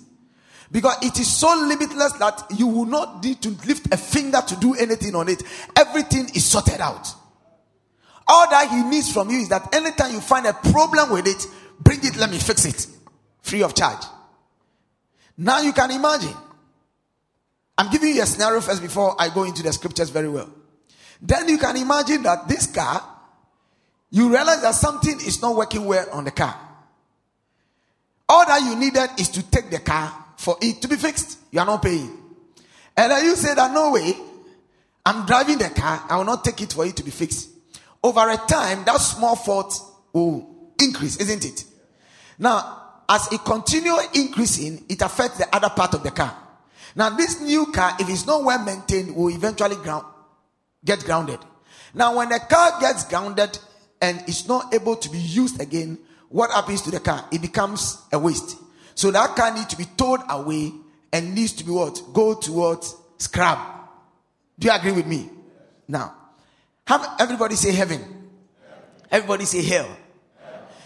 Because 0.69 0.97
it 1.01 1.17
is 1.17 1.31
so 1.31 1.47
limitless 1.65 2.11
that 2.13 2.43
you 2.57 2.67
will 2.67 2.85
not 2.85 3.23
need 3.23 3.41
to 3.41 3.49
lift 3.65 3.93
a 3.93 3.97
finger 3.97 4.41
to 4.45 4.55
do 4.57 4.73
anything 4.75 5.15
on 5.15 5.29
it. 5.29 5.41
Everything 5.77 6.25
is 6.35 6.45
sorted 6.45 6.81
out. 6.81 7.07
All 8.27 8.49
that 8.49 8.69
he 8.69 8.83
needs 8.83 9.11
from 9.11 9.29
you 9.29 9.39
is 9.39 9.49
that 9.49 9.73
anytime 9.73 10.11
you 10.11 10.19
find 10.19 10.45
a 10.45 10.53
problem 10.53 11.11
with 11.11 11.27
it, 11.27 11.47
bring 11.79 11.99
it, 12.03 12.17
let 12.17 12.29
me 12.29 12.37
fix 12.37 12.65
it. 12.65 12.87
Free 13.41 13.63
of 13.63 13.73
charge. 13.73 14.03
Now 15.37 15.61
you 15.61 15.71
can 15.71 15.91
imagine. 15.91 16.35
I'm 17.77 17.89
giving 17.91 18.15
you 18.15 18.23
a 18.23 18.25
scenario 18.25 18.59
first 18.59 18.81
before 18.81 19.15
I 19.19 19.29
go 19.29 19.43
into 19.43 19.63
the 19.63 19.71
scriptures 19.71 20.09
very 20.09 20.27
well. 20.27 20.49
Then 21.21 21.47
you 21.47 21.57
can 21.57 21.77
imagine 21.77 22.23
that 22.23 22.47
this 22.47 22.67
car, 22.67 23.03
you 24.09 24.29
realize 24.29 24.61
that 24.61 24.75
something 24.75 25.15
is 25.19 25.41
not 25.41 25.55
working 25.55 25.85
well 25.85 26.07
on 26.11 26.25
the 26.25 26.31
car. 26.31 26.59
All 28.27 28.45
that 28.45 28.61
you 28.61 28.75
needed 28.75 29.09
is 29.19 29.29
to 29.29 29.43
take 29.49 29.69
the 29.69 29.79
car 29.79 30.25
for 30.37 30.57
it 30.61 30.81
to 30.81 30.87
be 30.87 30.95
fixed. 30.95 31.39
You 31.51 31.59
are 31.59 31.65
not 31.65 31.81
paying. 31.81 32.17
And 32.95 33.11
then 33.11 33.23
you 33.23 33.35
say 33.35 33.53
that 33.53 33.71
no 33.71 33.91
way, 33.91 34.13
I'm 35.05 35.25
driving 35.25 35.59
the 35.59 35.69
car, 35.69 36.03
I 36.09 36.17
will 36.17 36.25
not 36.25 36.43
take 36.43 36.61
it 36.61 36.73
for 36.73 36.85
it 36.85 36.95
to 36.97 37.03
be 37.03 37.11
fixed. 37.11 37.49
Over 38.03 38.29
a 38.29 38.37
time, 38.37 38.83
that 38.85 38.97
small 38.97 39.35
fault 39.35 39.79
will 40.13 40.71
increase, 40.81 41.17
isn't 41.17 41.45
it? 41.45 41.65
Now, 42.39 42.83
as 43.09 43.31
it 43.31 43.43
continues 43.43 44.07
increasing, 44.13 44.85
it 44.89 45.01
affects 45.01 45.37
the 45.37 45.55
other 45.55 45.69
part 45.69 45.93
of 45.93 46.03
the 46.03 46.11
car. 46.11 46.35
Now, 46.95 47.09
this 47.11 47.41
new 47.41 47.67
car, 47.67 47.95
if 47.99 48.09
it's 48.09 48.25
not 48.25 48.43
well 48.43 48.63
maintained, 48.63 49.15
will 49.15 49.29
eventually 49.29 49.75
ground, 49.77 50.05
get 50.83 51.03
grounded. 51.03 51.39
Now, 51.93 52.17
when 52.17 52.29
the 52.29 52.39
car 52.39 52.79
gets 52.79 53.05
grounded 53.05 53.57
and 54.01 54.27
is 54.27 54.47
not 54.47 54.73
able 54.73 54.95
to 54.95 55.09
be 55.09 55.17
used 55.17 55.61
again, 55.61 55.97
what 56.29 56.51
happens 56.51 56.81
to 56.83 56.91
the 56.91 56.99
car? 56.99 57.25
It 57.31 57.41
becomes 57.41 58.01
a 58.11 58.19
waste. 58.19 58.57
So 58.95 59.11
that 59.11 59.35
car 59.35 59.53
needs 59.53 59.67
to 59.67 59.77
be 59.77 59.85
towed 59.85 60.21
away 60.29 60.73
and 61.13 61.33
needs 61.33 61.53
to 61.53 61.63
be 61.63 61.71
what? 61.71 62.01
Go 62.13 62.33
towards 62.35 62.95
scrap. 63.17 63.91
Do 64.59 64.67
you 64.67 64.73
agree 64.73 64.91
with 64.91 65.07
me? 65.07 65.29
Now, 65.87 66.15
have 66.87 67.05
everybody 67.19 67.55
say 67.55 67.73
heaven. 67.73 68.01
Everybody 69.11 69.43
say 69.43 69.61
hell. 69.61 69.89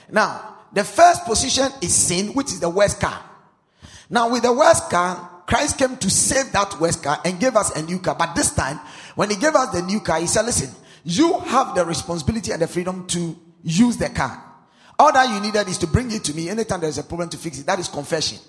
Now, 0.10 0.58
the 0.74 0.84
first 0.84 1.25
position 1.25 1.70
is 1.79 1.93
sin, 1.93 2.34
which 2.34 2.48
is 2.48 2.60
the 2.60 2.70
worst 2.70 3.00
car. 3.00 3.24
Now, 4.10 4.31
with 4.31 4.41
the 4.41 4.51
worst 4.51 4.89
car, 4.89 5.43
Christ 5.46 5.77
came 5.77 5.98
to 5.98 6.10
save 6.10 6.51
that 6.53 6.79
worst 6.79 7.03
car 7.03 7.20
and 7.24 7.39
gave 7.39 7.55
us 7.55 7.75
a 7.75 7.84
new 7.84 8.00
car. 8.00 8.15
But 8.17 8.34
this 8.34 8.53
time, 8.55 8.79
when 9.13 9.29
he 9.29 9.36
gave 9.36 9.53
us 9.53 9.70
the 9.70 9.84
new 9.84 10.00
car, 10.00 10.20
he 10.20 10.25
said, 10.25 10.43
Listen, 10.43 10.74
you 11.03 11.38
have 11.39 11.75
the 11.75 11.86
responsibility 11.86 12.51
and 12.51 12.63
the 12.63 12.67
freedom 12.67 13.05
to 13.08 13.38
use 13.63 13.98
the 13.98 14.10
car. 14.10 14.43
All 14.98 15.13
that 15.13 15.29
you 15.29 15.39
needed 15.39 15.67
is 15.67 15.77
to 15.79 15.88
bring 15.88 16.12
it 16.12 16.24
to 16.24 16.34
me 16.34 16.50
anytime 16.50 16.81
there's 16.81 16.98
a 16.98 17.03
problem 17.03 17.29
to 17.29 17.38
fix 17.38 17.60
it. 17.60 17.67
That 17.67 17.77
is 17.77 17.88
confession. 17.88 18.39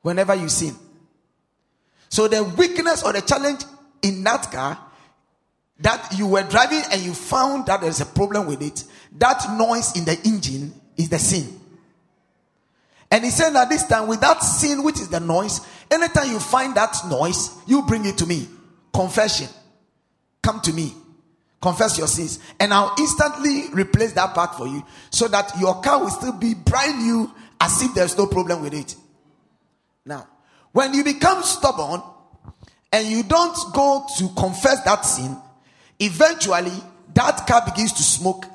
Whenever 0.00 0.34
you 0.34 0.48
sin. 0.48 0.74
So 2.08 2.28
the 2.28 2.42
weakness 2.44 3.02
or 3.02 3.12
the 3.12 3.20
challenge 3.20 3.60
in 4.00 4.24
that 4.24 4.50
car 4.50 4.86
that 5.80 6.14
you 6.16 6.26
were 6.26 6.42
driving 6.42 6.82
and 6.92 7.02
you 7.02 7.14
found 7.14 7.66
that 7.66 7.80
there's 7.80 8.00
a 8.00 8.06
problem 8.06 8.46
with 8.46 8.62
it, 8.62 8.84
that 9.18 9.42
noise 9.56 9.96
in 9.96 10.04
the 10.04 10.18
engine 10.24 10.72
is 10.96 11.08
the 11.08 11.18
sin. 11.18 11.58
And 13.10 13.24
he 13.24 13.30
said 13.30 13.50
that 13.50 13.68
this 13.68 13.86
time, 13.86 14.06
with 14.06 14.20
that 14.20 14.42
sin, 14.42 14.82
which 14.84 15.00
is 15.00 15.08
the 15.08 15.20
noise, 15.20 15.60
anytime 15.90 16.30
you 16.30 16.38
find 16.38 16.74
that 16.76 16.96
noise, 17.08 17.50
you 17.66 17.82
bring 17.82 18.04
it 18.06 18.18
to 18.18 18.26
me. 18.26 18.46
Confession. 18.92 19.48
Come 20.42 20.60
to 20.60 20.72
me 20.72 20.94
confess 21.60 21.98
your 21.98 22.06
sins, 22.06 22.38
and 22.58 22.72
I'll 22.72 22.94
instantly 22.98 23.68
replace 23.72 24.12
that 24.12 24.34
part 24.34 24.54
for 24.54 24.66
you 24.66 24.84
so 25.10 25.28
that 25.28 25.52
your 25.60 25.80
car 25.80 26.00
will 26.00 26.10
still 26.10 26.32
be 26.32 26.54
brand 26.54 26.98
new 26.98 27.30
as 27.60 27.82
if 27.82 27.94
there's 27.94 28.16
no 28.16 28.26
problem 28.26 28.62
with 28.62 28.72
it. 28.72 28.96
Now, 30.04 30.26
when 30.72 30.94
you 30.94 31.04
become 31.04 31.42
stubborn 31.42 32.02
and 32.92 33.06
you 33.06 33.22
don't 33.22 33.56
go 33.74 34.06
to 34.18 34.28
confess 34.36 34.82
that 34.84 35.04
sin, 35.04 35.36
eventually 36.00 36.72
that 37.14 37.46
car 37.46 37.62
begins 37.64 37.92
to 37.92 38.02
smoke 38.02 38.46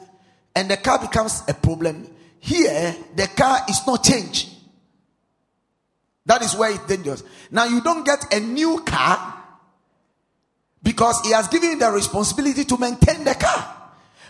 and 0.55 0.69
the 0.69 0.77
car 0.77 0.99
becomes 0.99 1.43
a 1.47 1.53
problem. 1.53 2.09
Here, 2.39 2.95
the 3.15 3.27
car 3.27 3.59
is 3.69 3.85
not 3.85 4.03
changed. 4.03 4.49
That 6.25 6.41
is 6.41 6.55
where 6.55 6.71
it's 6.71 6.85
dangerous. 6.85 7.23
Now, 7.51 7.65
you 7.65 7.81
don't 7.81 8.05
get 8.05 8.33
a 8.33 8.39
new 8.39 8.81
car 8.81 9.43
because 10.81 11.21
he 11.21 11.31
has 11.31 11.47
given 11.47 11.71
you 11.71 11.79
the 11.79 11.91
responsibility 11.91 12.63
to 12.65 12.77
maintain 12.77 13.23
the 13.23 13.35
car. 13.35 13.73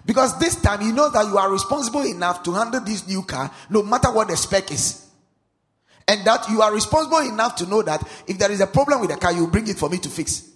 Because 0.05 0.37
this 0.39 0.61
time 0.61 0.81
you 0.81 0.93
know 0.93 1.09
that 1.09 1.25
you 1.27 1.37
are 1.37 1.51
responsible 1.51 2.05
enough 2.05 2.43
to 2.43 2.53
handle 2.53 2.81
this 2.81 3.07
new 3.07 3.23
car 3.23 3.51
no 3.69 3.81
matter 3.81 4.11
what 4.11 4.27
the 4.27 4.37
spec 4.37 4.71
is. 4.71 5.07
And 6.07 6.25
that 6.25 6.47
you 6.49 6.61
are 6.61 6.71
responsible 6.73 7.19
enough 7.19 7.55
to 7.57 7.65
know 7.65 7.81
that 7.81 8.07
if 8.27 8.37
there 8.37 8.51
is 8.51 8.61
a 8.61 8.67
problem 8.67 9.01
with 9.01 9.09
the 9.09 9.17
car, 9.17 9.33
you 9.33 9.47
bring 9.47 9.67
it 9.67 9.77
for 9.77 9.89
me 9.89 9.97
to 9.99 10.09
fix. 10.09 10.49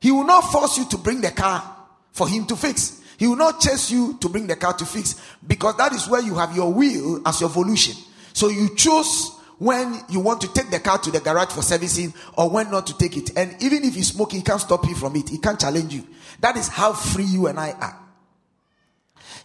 He 0.00 0.10
will 0.10 0.24
not 0.24 0.42
force 0.42 0.78
you 0.78 0.86
to 0.86 0.98
bring 0.98 1.20
the 1.20 1.30
car 1.30 1.76
for 2.12 2.28
him 2.28 2.46
to 2.46 2.56
fix. 2.56 3.00
He 3.18 3.26
will 3.26 3.36
not 3.36 3.60
chase 3.60 3.90
you 3.90 4.16
to 4.20 4.28
bring 4.28 4.46
the 4.46 4.56
car 4.56 4.72
to 4.72 4.86
fix 4.86 5.20
because 5.46 5.76
that 5.76 5.92
is 5.92 6.08
where 6.08 6.22
you 6.22 6.34
have 6.36 6.56
your 6.56 6.72
will 6.72 7.20
as 7.28 7.40
your 7.40 7.50
volition. 7.50 7.94
So 8.32 8.48
you 8.48 8.74
choose 8.74 9.32
when 9.58 10.00
you 10.08 10.20
want 10.20 10.40
to 10.40 10.50
take 10.54 10.70
the 10.70 10.80
car 10.80 10.96
to 10.96 11.10
the 11.10 11.20
garage 11.20 11.50
for 11.52 11.60
servicing 11.60 12.14
or 12.38 12.48
when 12.48 12.70
not 12.70 12.86
to 12.86 12.96
take 12.96 13.18
it. 13.18 13.36
And 13.36 13.62
even 13.62 13.84
if 13.84 13.94
you 13.94 14.02
smoke, 14.02 14.32
he 14.32 14.40
can't 14.40 14.60
stop 14.60 14.86
you 14.88 14.94
from 14.94 15.16
it. 15.16 15.28
He 15.28 15.36
can't 15.36 15.60
challenge 15.60 15.92
you. 15.92 16.06
That 16.40 16.56
is 16.56 16.68
how 16.68 16.94
free 16.94 17.24
you 17.24 17.46
and 17.48 17.60
I 17.60 17.72
are. 17.72 17.98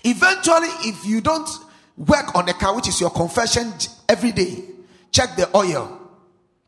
Eventually, 0.06 0.70
if 0.90 1.06
you 1.06 1.20
don't 1.20 1.50
work 1.98 2.34
on 2.34 2.46
the 2.46 2.54
car, 2.54 2.74
which 2.76 2.88
is 2.88 3.02
your 3.02 3.10
confession 3.10 3.74
every 4.08 4.32
day, 4.32 4.64
check 5.12 5.36
the 5.36 5.54
oil, 5.56 6.00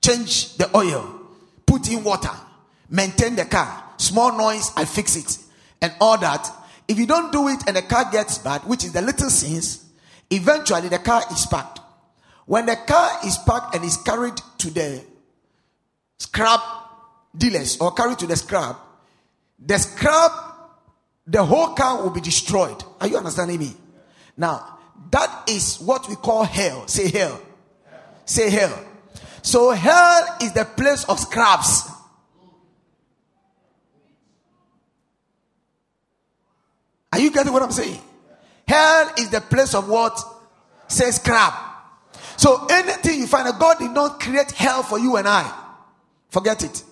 change 0.01 0.55
the 0.55 0.75
oil, 0.75 1.21
put 1.65 1.89
in 1.89 2.03
water, 2.03 2.31
maintain 2.89 3.35
the 3.35 3.45
car, 3.45 3.83
small 3.97 4.37
noise, 4.37 4.71
I 4.75 4.85
fix 4.85 5.15
it, 5.15 5.37
and 5.81 5.93
all 5.99 6.17
that. 6.17 6.49
If 6.87 6.97
you 6.97 7.05
don't 7.05 7.31
do 7.31 7.47
it 7.49 7.63
and 7.67 7.75
the 7.75 7.81
car 7.81 8.09
gets 8.11 8.37
bad, 8.37 8.61
which 8.61 8.83
is 8.83 8.93
the 8.93 9.01
little 9.01 9.29
sins, 9.29 9.85
eventually 10.29 10.89
the 10.89 10.99
car 10.99 11.23
is 11.31 11.45
packed. 11.45 11.79
When 12.45 12.65
the 12.65 12.77
car 12.77 13.19
is 13.25 13.37
parked 13.37 13.75
and 13.75 13.83
is 13.83 13.97
carried 13.97 14.37
to 14.59 14.69
the 14.69 15.03
scrap 16.17 16.61
dealers 17.37 17.77
or 17.79 17.93
carried 17.93 18.19
to 18.19 18.27
the 18.27 18.37
scrap, 18.37 18.79
the 19.59 19.77
scrap, 19.77 20.31
the 21.25 21.43
whole 21.43 21.73
car 21.73 22.01
will 22.01 22.11
be 22.11 22.21
destroyed. 22.21 22.81
Are 23.01 23.07
you 23.07 23.17
understanding 23.17 23.59
me? 23.59 23.73
Now, 24.37 24.77
that 25.11 25.49
is 25.49 25.77
what 25.81 26.07
we 26.07 26.15
call 26.15 26.43
hell. 26.43 26.87
Say 26.87 27.09
hell. 27.09 27.41
Say 28.25 28.49
hell. 28.49 28.85
So 29.41 29.71
hell 29.71 30.37
is 30.41 30.53
the 30.53 30.65
place 30.65 31.03
of 31.05 31.19
scraps. 31.19 31.89
Are 37.11 37.19
you 37.19 37.31
getting 37.31 37.53
what 37.53 37.63
I'm 37.63 37.71
saying? 37.71 37.99
Hell 38.67 39.11
is 39.17 39.29
the 39.29 39.41
place 39.41 39.73
of 39.73 39.87
what? 39.87 40.19
Says 40.87 41.19
crap. 41.19 41.53
So 42.37 42.67
anything 42.69 43.21
you 43.21 43.27
find, 43.27 43.47
God 43.59 43.79
did 43.79 43.91
not 43.91 44.19
create 44.19 44.51
hell 44.51 44.83
for 44.83 44.99
you 44.99 45.17
and 45.17 45.27
I. 45.27 45.51
Forget 46.29 46.63
it. 46.63 46.83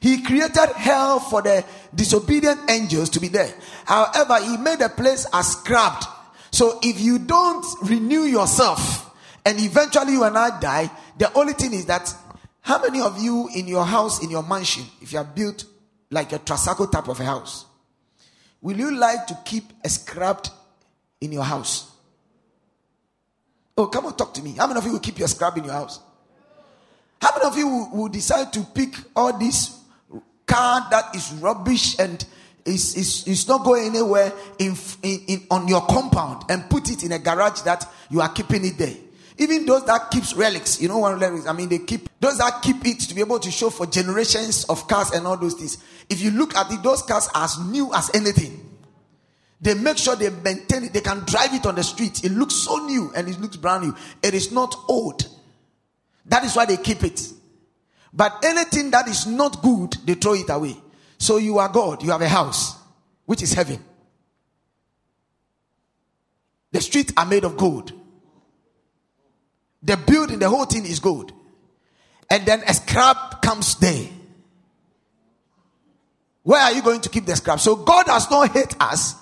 He 0.00 0.22
created 0.22 0.70
hell 0.76 1.18
for 1.18 1.40
the 1.40 1.64
disobedient 1.94 2.70
angels 2.70 3.08
to 3.10 3.20
be 3.20 3.28
there. 3.28 3.52
However, 3.86 4.38
he 4.44 4.56
made 4.58 4.78
the 4.78 4.90
place 4.90 5.26
as 5.32 5.52
scrapped. 5.52 6.04
So 6.50 6.78
if 6.82 7.00
you 7.00 7.18
don't 7.18 7.64
renew 7.82 8.22
yourself 8.22 9.10
and 9.44 9.58
eventually 9.58 10.12
you 10.12 10.24
and 10.24 10.36
I 10.36 10.60
die, 10.60 10.90
the 11.18 11.32
only 11.32 11.54
thing 11.54 11.72
is 11.72 11.86
that 11.86 12.14
how 12.60 12.80
many 12.80 13.00
of 13.00 13.20
you 13.20 13.48
in 13.54 13.66
your 13.66 13.84
house, 13.84 14.22
in 14.22 14.30
your 14.30 14.42
mansion, 14.42 14.84
if 15.00 15.12
you 15.12 15.18
are 15.18 15.24
built 15.24 15.64
like 16.10 16.32
a 16.32 16.38
Tricycle 16.38 16.86
type 16.86 17.08
of 17.08 17.18
a 17.20 17.24
house, 17.24 17.66
will 18.64 18.78
you 18.78 18.96
like 18.96 19.26
to 19.26 19.38
keep 19.44 19.64
a 19.84 19.88
scrapped 19.88 20.50
in 21.20 21.30
your 21.30 21.44
house? 21.44 21.92
Oh, 23.76 23.86
come 23.86 24.06
on, 24.06 24.16
talk 24.16 24.32
to 24.34 24.42
me. 24.42 24.52
How 24.52 24.66
many 24.66 24.78
of 24.78 24.86
you 24.86 24.92
will 24.92 25.00
keep 25.00 25.18
your 25.18 25.28
scrap 25.28 25.56
in 25.58 25.64
your 25.64 25.74
house? 25.74 26.00
How 27.20 27.32
many 27.36 27.44
of 27.44 27.58
you 27.58 27.68
will, 27.68 27.90
will 27.90 28.08
decide 28.08 28.52
to 28.54 28.62
pick 28.74 28.94
all 29.14 29.38
this 29.38 29.80
car 30.46 30.86
that 30.90 31.14
is 31.14 31.32
rubbish 31.34 31.98
and 31.98 32.24
is, 32.64 32.96
is, 32.96 33.28
is 33.28 33.46
not 33.46 33.64
going 33.64 33.86
anywhere 33.86 34.32
in, 34.58 34.74
in, 35.02 35.20
in, 35.26 35.46
on 35.50 35.68
your 35.68 35.82
compound 35.82 36.44
and 36.48 36.70
put 36.70 36.90
it 36.90 37.04
in 37.04 37.12
a 37.12 37.18
garage 37.18 37.60
that 37.62 37.86
you 38.08 38.22
are 38.22 38.30
keeping 38.30 38.64
it 38.64 38.78
there? 38.78 38.94
Even 39.36 39.66
those 39.66 39.84
that 39.86 40.10
keeps 40.10 40.34
relics, 40.34 40.80
you 40.80 40.86
know 40.86 40.98
what 40.98 41.20
relics? 41.20 41.46
I 41.46 41.52
mean, 41.52 41.68
they 41.68 41.80
keep 41.80 42.08
those 42.20 42.38
that 42.38 42.62
keep 42.62 42.86
it 42.86 43.00
to 43.00 43.14
be 43.14 43.20
able 43.20 43.40
to 43.40 43.50
show 43.50 43.68
for 43.68 43.84
generations 43.86 44.64
of 44.64 44.86
cars 44.86 45.10
and 45.10 45.26
all 45.26 45.36
those 45.36 45.54
things. 45.54 45.78
If 46.08 46.20
you 46.20 46.30
look 46.30 46.54
at 46.54 46.70
it, 46.70 46.82
those 46.82 47.02
cars 47.02 47.28
as 47.34 47.58
new 47.58 47.92
as 47.92 48.10
anything. 48.14 48.60
They 49.60 49.74
make 49.74 49.98
sure 49.98 50.14
they 50.14 50.30
maintain 50.30 50.84
it. 50.84 50.92
They 50.92 51.00
can 51.00 51.20
drive 51.20 51.52
it 51.54 51.66
on 51.66 51.74
the 51.74 51.82
street. 51.82 52.22
It 52.22 52.32
looks 52.32 52.54
so 52.54 52.86
new 52.86 53.10
and 53.16 53.28
it 53.28 53.40
looks 53.40 53.56
brand 53.56 53.84
new. 53.84 53.96
It 54.22 54.34
is 54.34 54.52
not 54.52 54.74
old. 54.88 55.26
That 56.26 56.44
is 56.44 56.54
why 56.54 56.66
they 56.66 56.76
keep 56.76 57.02
it. 57.02 57.20
But 58.12 58.44
anything 58.44 58.90
that 58.92 59.08
is 59.08 59.26
not 59.26 59.62
good, 59.62 59.96
they 60.04 60.14
throw 60.14 60.34
it 60.34 60.48
away. 60.48 60.76
So 61.18 61.38
you 61.38 61.58
are 61.58 61.68
God. 61.68 62.02
You 62.02 62.10
have 62.10 62.22
a 62.22 62.28
house, 62.28 62.76
which 63.24 63.42
is 63.42 63.52
heaven. 63.52 63.82
The 66.70 66.80
streets 66.80 67.12
are 67.16 67.26
made 67.26 67.44
of 67.44 67.56
gold. 67.56 67.92
The 69.84 69.96
building, 69.98 70.38
the 70.38 70.48
whole 70.48 70.64
thing 70.64 70.86
is 70.86 70.98
gold. 70.98 71.32
And 72.30 72.46
then 72.46 72.62
a 72.66 72.74
scrap 72.74 73.42
comes 73.42 73.76
there. 73.76 74.08
Where 76.42 76.60
are 76.60 76.72
you 76.72 76.82
going 76.82 77.00
to 77.02 77.08
keep 77.08 77.26
the 77.26 77.36
scrap? 77.36 77.60
So 77.60 77.76
God 77.76 78.06
does 78.06 78.30
not 78.30 78.50
hate 78.50 78.74
us. 78.80 79.14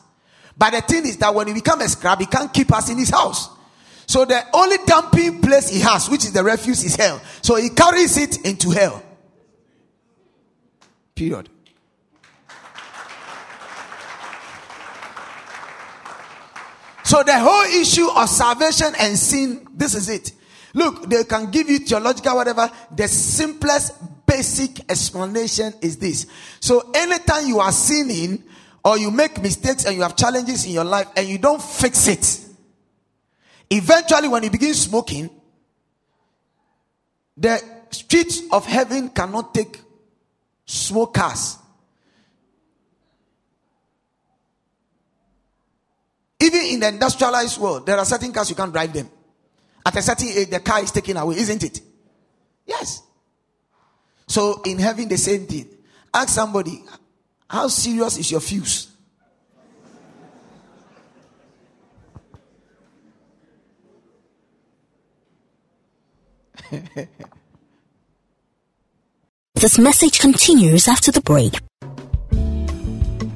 But 0.57 0.71
the 0.71 0.81
thing 0.81 1.07
is 1.07 1.17
that 1.19 1.35
when 1.35 1.49
he 1.49 1.55
become 1.55 1.81
a 1.81 1.89
scrap, 1.89 2.21
he 2.21 2.27
can't 2.27 2.53
keep 2.53 2.73
us 2.73 2.89
in 2.91 2.99
his 2.99 3.11
house. 3.11 3.49
So 4.07 4.25
the 4.25 4.45
only 4.53 4.77
dumping 4.87 5.41
place 5.41 5.69
he 5.69 5.81
has, 5.81 6.09
which 6.09 6.25
is 6.25 6.33
the 6.33 6.45
refuse, 6.45 6.85
is 6.85 6.97
hell. 6.97 7.21
So 7.41 7.57
he 7.57 7.71
carries 7.71 8.17
it 8.19 8.45
into 8.45 8.71
hell. 8.71 9.03
Period. 11.15 11.49
So 17.05 17.23
the 17.23 17.39
whole 17.39 17.81
issue 17.81 18.09
of 18.09 18.29
salvation 18.29 18.95
and 18.99 19.19
sin, 19.19 19.67
this 19.75 19.95
is 19.95 20.09
it. 20.09 20.33
Look, 20.75 21.09
they 21.09 21.25
can 21.25 21.51
give 21.51 21.69
you 21.69 21.79
theological 21.81 22.37
whatever. 22.37 22.71
The 22.95 23.09
simplest 23.09 24.27
basic 24.27 24.91
explanation 24.91 25.75
is 25.83 25.99
this. 25.99 26.27
So 26.61 26.91
anytime 26.95 27.47
you 27.47 27.61
are 27.61 27.73
sinning 27.73 28.43
or 28.85 28.99
you 28.99 29.11
make 29.11 29.41
mistakes 29.43 29.85
and 29.85 29.97
you 29.97 30.03
have 30.03 30.17
challenges 30.17 30.65
in 30.65 30.73
your 30.73 30.85
life 30.85 31.09
and 31.17 31.29
you 31.29 31.39
don't 31.39 31.63
fix 31.63 32.09
it, 32.09 32.41
eventually 33.71 34.29
when 34.29 34.43
you 34.43 34.51
begin 34.51 34.75
smoking, 34.75 35.29
the 37.37 37.61
streets 37.91 38.43
of 38.51 38.65
heaven 38.67 39.11
cannot 39.11 39.55
take 39.55 39.79
smokers. 40.65 41.59
Even 46.41 46.61
in 46.61 46.81
the 46.81 46.89
industrialized 46.89 47.61
world, 47.61 47.87
there 47.87 47.99
are 47.99 48.05
certain 48.05 48.33
cars 48.33 48.51
you 48.51 48.57
can't 48.57 48.73
drive 48.73 48.93
them. 48.93 49.09
At 49.85 49.97
a 49.97 50.03
certain 50.03 50.29
age, 50.29 50.51
the 50.51 50.61
car 50.61 50.83
is 50.83 50.91
taken 50.91 51.17
away, 51.17 51.37
isn't 51.37 51.63
it? 51.63 51.81
Yes. 52.67 53.03
So 54.27 54.63
in 54.65 54.79
heaven, 54.79 55.09
the 55.09 55.19
same 55.19 55.47
thing. 55.47 55.69
Ask 56.15 56.31
somebody, 56.31 56.85
how 57.49 57.69
serious 57.69 58.19
is 58.19 58.31
your 58.31 58.41
fuse? 58.41 58.89
This 69.63 69.79
message 69.79 70.19
continues 70.19 70.89
after 70.89 71.13
the 71.13 71.21
break. 71.21 71.61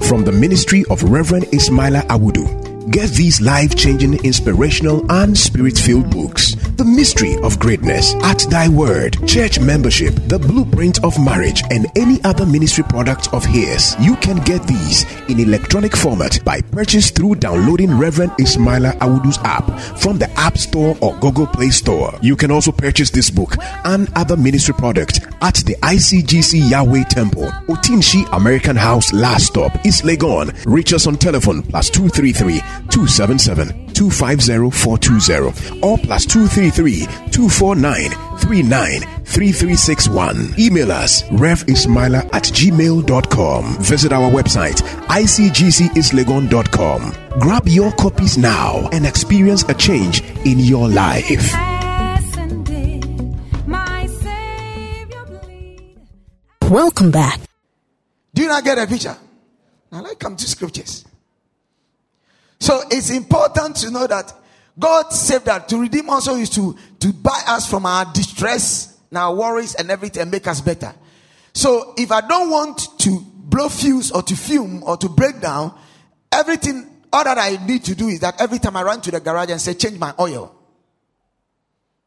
From 0.09 0.25
the 0.25 0.33
ministry 0.33 0.85
of 0.91 1.05
Reverend 1.05 1.45
Ismaila 1.53 2.03
Awudu. 2.09 2.66
Get 2.91 3.11
these 3.11 3.41
life 3.41 3.75
changing, 3.75 4.25
inspirational, 4.25 5.11
and 5.11 5.37
spirit 5.37 5.77
filled 5.77 6.09
books 6.09 6.55
The 6.77 6.85
Mystery 6.85 7.37
of 7.43 7.59
Greatness, 7.59 8.15
At 8.23 8.39
Thy 8.49 8.69
Word, 8.69 9.19
Church 9.27 9.59
Membership, 9.59 10.15
The 10.29 10.39
Blueprint 10.39 11.03
of 11.03 11.19
Marriage, 11.19 11.65
and 11.73 11.87
any 11.97 12.23
other 12.23 12.47
ministry 12.47 12.85
product 12.85 13.35
of 13.35 13.45
his. 13.45 13.97
You 13.99 14.15
can 14.17 14.37
get 14.45 14.63
these 14.69 15.05
in 15.29 15.41
electronic 15.41 15.97
format 15.97 16.39
by 16.45 16.61
purchase 16.61 17.11
through 17.11 17.37
downloading 17.37 17.99
Reverend 17.99 18.31
Ismaila 18.33 18.97
Awudu's 18.99 19.39
app 19.39 19.67
from 19.99 20.19
the 20.19 20.31
App 20.39 20.57
Store 20.57 20.97
or 21.01 21.17
Google 21.17 21.49
Play 21.49 21.71
Store. 21.71 22.17
You 22.23 22.37
can 22.37 22.53
also 22.53 22.71
purchase 22.71 23.11
this 23.11 23.31
book 23.31 23.57
and 23.85 24.09
other 24.15 24.37
ministry 24.37 24.75
product 24.75 25.23
at 25.43 25.57
the 25.57 25.75
ICGC 25.83 26.71
Yahweh 26.71 27.05
Temple, 27.05 27.49
Otinshi 27.67 28.29
American 28.33 28.77
House 28.77 29.13
Last 29.13 29.47
Stop, 29.47 29.73
East 29.85 30.05
Legon. 30.05 30.55
Reach 30.67 30.93
us 30.93 31.09
on 31.09 31.17
telephone 31.17 31.63
plus 31.65 31.91
233 31.91 32.61
277 32.91 33.95
250 33.95 34.71
420 34.71 35.81
or 35.83 35.97
plus 35.99 36.27
233 36.27 37.07
249 37.31 38.11
393361. 38.39 40.55
Email 40.59 40.93
us 40.93 41.23
revismaila 41.25 42.25
at 42.33 42.45
gmail.com. 42.45 43.77
Visit 43.83 44.13
our 44.13 44.31
website 44.31 44.81
icgcislegon.com. 45.09 47.13
Grab 47.41 47.69
your 47.69 47.93
copies 47.93 48.37
now 48.39 48.89
and 48.93 49.07
experience 49.07 49.65
a 49.69 49.75
change 49.75 50.23
in 50.45 50.59
your 50.59 50.89
life. 50.89 51.53
Welcome 56.71 57.11
back. 57.13 57.41
Do 58.35 58.43
you 58.43 58.49
not 58.49 58.65
get 58.65 58.77
a 58.77 58.87
picture? 58.87 59.17
Now 59.93 60.03
let's 60.03 60.17
come 60.17 60.37
to 60.37 60.47
scriptures. 60.49 61.05
So 62.67 62.83
it's 62.91 63.11
important 63.11 63.77
to 63.77 63.93
know 63.93 64.09
that 64.09 64.35
God 64.77 65.13
saved 65.13 65.45
that 65.45 65.69
to 65.69 65.81
redeem 65.81 66.11
us 66.11 66.27
also 66.27 66.35
is 66.35 66.51
to, 66.51 66.77
to 66.99 67.13
buy 67.13 67.41
us 67.47 67.71
from 67.71 67.87
our 67.87 68.05
distress, 68.13 68.99
and 69.09 69.19
our 69.19 69.33
worries, 69.33 69.77
and 69.77 69.89
everything 69.89 70.23
and 70.23 70.33
make 70.33 70.49
us 70.49 70.61
better. 70.61 70.93
So 71.53 71.95
if 71.97 72.11
I 72.11 72.23
don't 72.23 72.51
want 72.51 72.99
to 72.99 73.21
blow 73.21 73.69
fuse 73.69 74.11
or 74.11 74.21
to 74.23 74.35
fume 74.35 74.83
or 74.83 74.97
to 74.97 75.09
break 75.09 75.41
down, 75.41 75.79
everything 76.33 76.91
all 77.13 77.23
that 77.23 77.39
I 77.39 77.65
need 77.65 77.85
to 77.85 77.95
do 77.95 78.09
is 78.09 78.19
that 78.19 78.41
every 78.41 78.59
time 78.59 78.77
I 78.77 78.83
run 78.83 79.01
to 79.03 79.13
the 79.13 79.21
garage 79.21 79.51
and 79.51 79.61
say, 79.61 79.75
change 79.75 80.01
my 80.01 80.13
oil. 80.19 80.53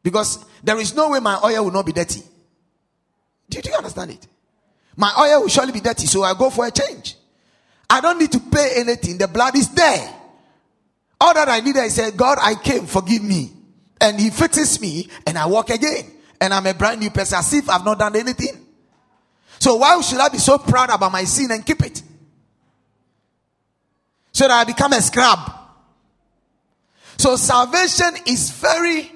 Because 0.02 0.44
there 0.62 0.78
is 0.78 0.94
no 0.94 1.08
way 1.08 1.20
my 1.20 1.40
oil 1.42 1.64
will 1.64 1.72
not 1.72 1.86
be 1.86 1.92
dirty. 1.92 2.20
Do 3.48 3.62
you 3.64 3.74
understand 3.76 4.10
it? 4.10 4.26
My 4.94 5.10
oil 5.18 5.40
will 5.40 5.48
surely 5.48 5.72
be 5.72 5.80
dirty, 5.80 6.04
so 6.04 6.22
I 6.22 6.34
go 6.34 6.50
for 6.50 6.66
a 6.66 6.70
change. 6.70 7.16
I 7.88 8.02
don't 8.02 8.18
need 8.18 8.32
to 8.32 8.40
pay 8.40 8.74
anything. 8.76 9.16
The 9.16 9.26
blood 9.26 9.56
is 9.56 9.70
there. 9.70 10.16
All 11.20 11.34
that 11.34 11.48
I 11.48 11.60
needed, 11.60 11.80
I 11.80 11.88
said, 11.88 12.16
God, 12.16 12.38
I 12.40 12.54
came, 12.54 12.86
forgive 12.86 13.22
me. 13.22 13.52
And 14.00 14.18
He 14.18 14.30
fixes 14.30 14.80
me, 14.80 15.08
and 15.26 15.36
I 15.36 15.46
walk 15.46 15.70
again. 15.70 16.10
And 16.40 16.54
I'm 16.54 16.66
a 16.66 16.72
brand 16.72 17.00
new 17.00 17.10
person, 17.10 17.38
as 17.38 17.52
if 17.52 17.68
I've 17.68 17.84
not 17.84 17.98
done 17.98 18.16
anything. 18.16 18.66
So 19.58 19.76
why 19.76 20.00
should 20.00 20.18
I 20.18 20.30
be 20.30 20.38
so 20.38 20.56
proud 20.56 20.88
about 20.88 21.12
my 21.12 21.24
sin 21.24 21.50
and 21.50 21.64
keep 21.64 21.82
it? 21.82 22.02
So 24.32 24.48
that 24.48 24.54
I 24.54 24.64
become 24.64 24.94
a 24.94 25.02
scrub. 25.02 25.38
So 27.18 27.36
salvation 27.36 28.14
is 28.26 28.50
very 28.52 29.12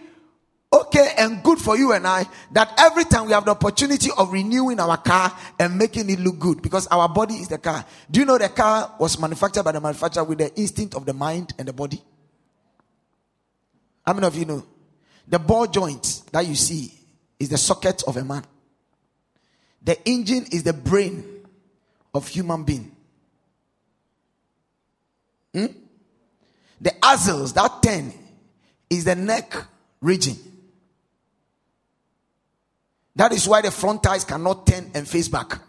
okay 0.74 1.12
and 1.18 1.42
good 1.42 1.58
for 1.58 1.76
you 1.76 1.92
and 1.92 2.06
I 2.06 2.26
that 2.52 2.74
every 2.78 3.04
time 3.04 3.26
we 3.26 3.32
have 3.32 3.44
the 3.44 3.52
opportunity 3.52 4.10
of 4.16 4.32
renewing 4.32 4.80
our 4.80 4.96
car 4.96 5.32
and 5.58 5.78
making 5.78 6.10
it 6.10 6.18
look 6.18 6.38
good 6.38 6.62
because 6.62 6.86
our 6.88 7.08
body 7.08 7.34
is 7.34 7.48
the 7.48 7.58
car. 7.58 7.84
Do 8.10 8.20
you 8.20 8.26
know 8.26 8.38
the 8.38 8.48
car 8.48 8.94
was 8.98 9.18
manufactured 9.18 9.62
by 9.62 9.72
the 9.72 9.80
manufacturer 9.80 10.24
with 10.24 10.38
the 10.38 10.54
instinct 10.54 10.94
of 10.94 11.06
the 11.06 11.14
mind 11.14 11.54
and 11.58 11.68
the 11.68 11.72
body? 11.72 12.02
How 14.04 14.12
many 14.12 14.26
of 14.26 14.36
you 14.36 14.44
know? 14.44 14.64
The 15.26 15.38
ball 15.38 15.66
joint 15.66 16.22
that 16.32 16.46
you 16.46 16.54
see 16.54 16.92
is 17.38 17.48
the 17.48 17.56
socket 17.56 18.02
of 18.06 18.16
a 18.16 18.24
man. 18.24 18.44
The 19.82 19.96
engine 20.08 20.46
is 20.50 20.62
the 20.62 20.72
brain 20.72 21.24
of 22.14 22.28
human 22.28 22.64
being. 22.64 22.94
Hmm? 25.54 25.66
The 26.80 27.04
axles 27.04 27.52
that 27.54 27.82
turn 27.82 28.12
is 28.90 29.04
the 29.04 29.14
neck 29.14 29.54
region. 30.00 30.36
That 33.16 33.32
is 33.32 33.48
why 33.48 33.60
the 33.62 33.70
front 33.70 34.02
tires 34.02 34.24
cannot 34.24 34.66
turn 34.66 34.90
and 34.94 35.08
face 35.08 35.28
back. 35.28 35.60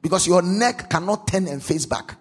Because 0.00 0.26
your 0.26 0.42
neck 0.42 0.88
cannot 0.88 1.26
turn 1.26 1.48
and 1.48 1.62
face 1.62 1.86
back. 1.86 2.16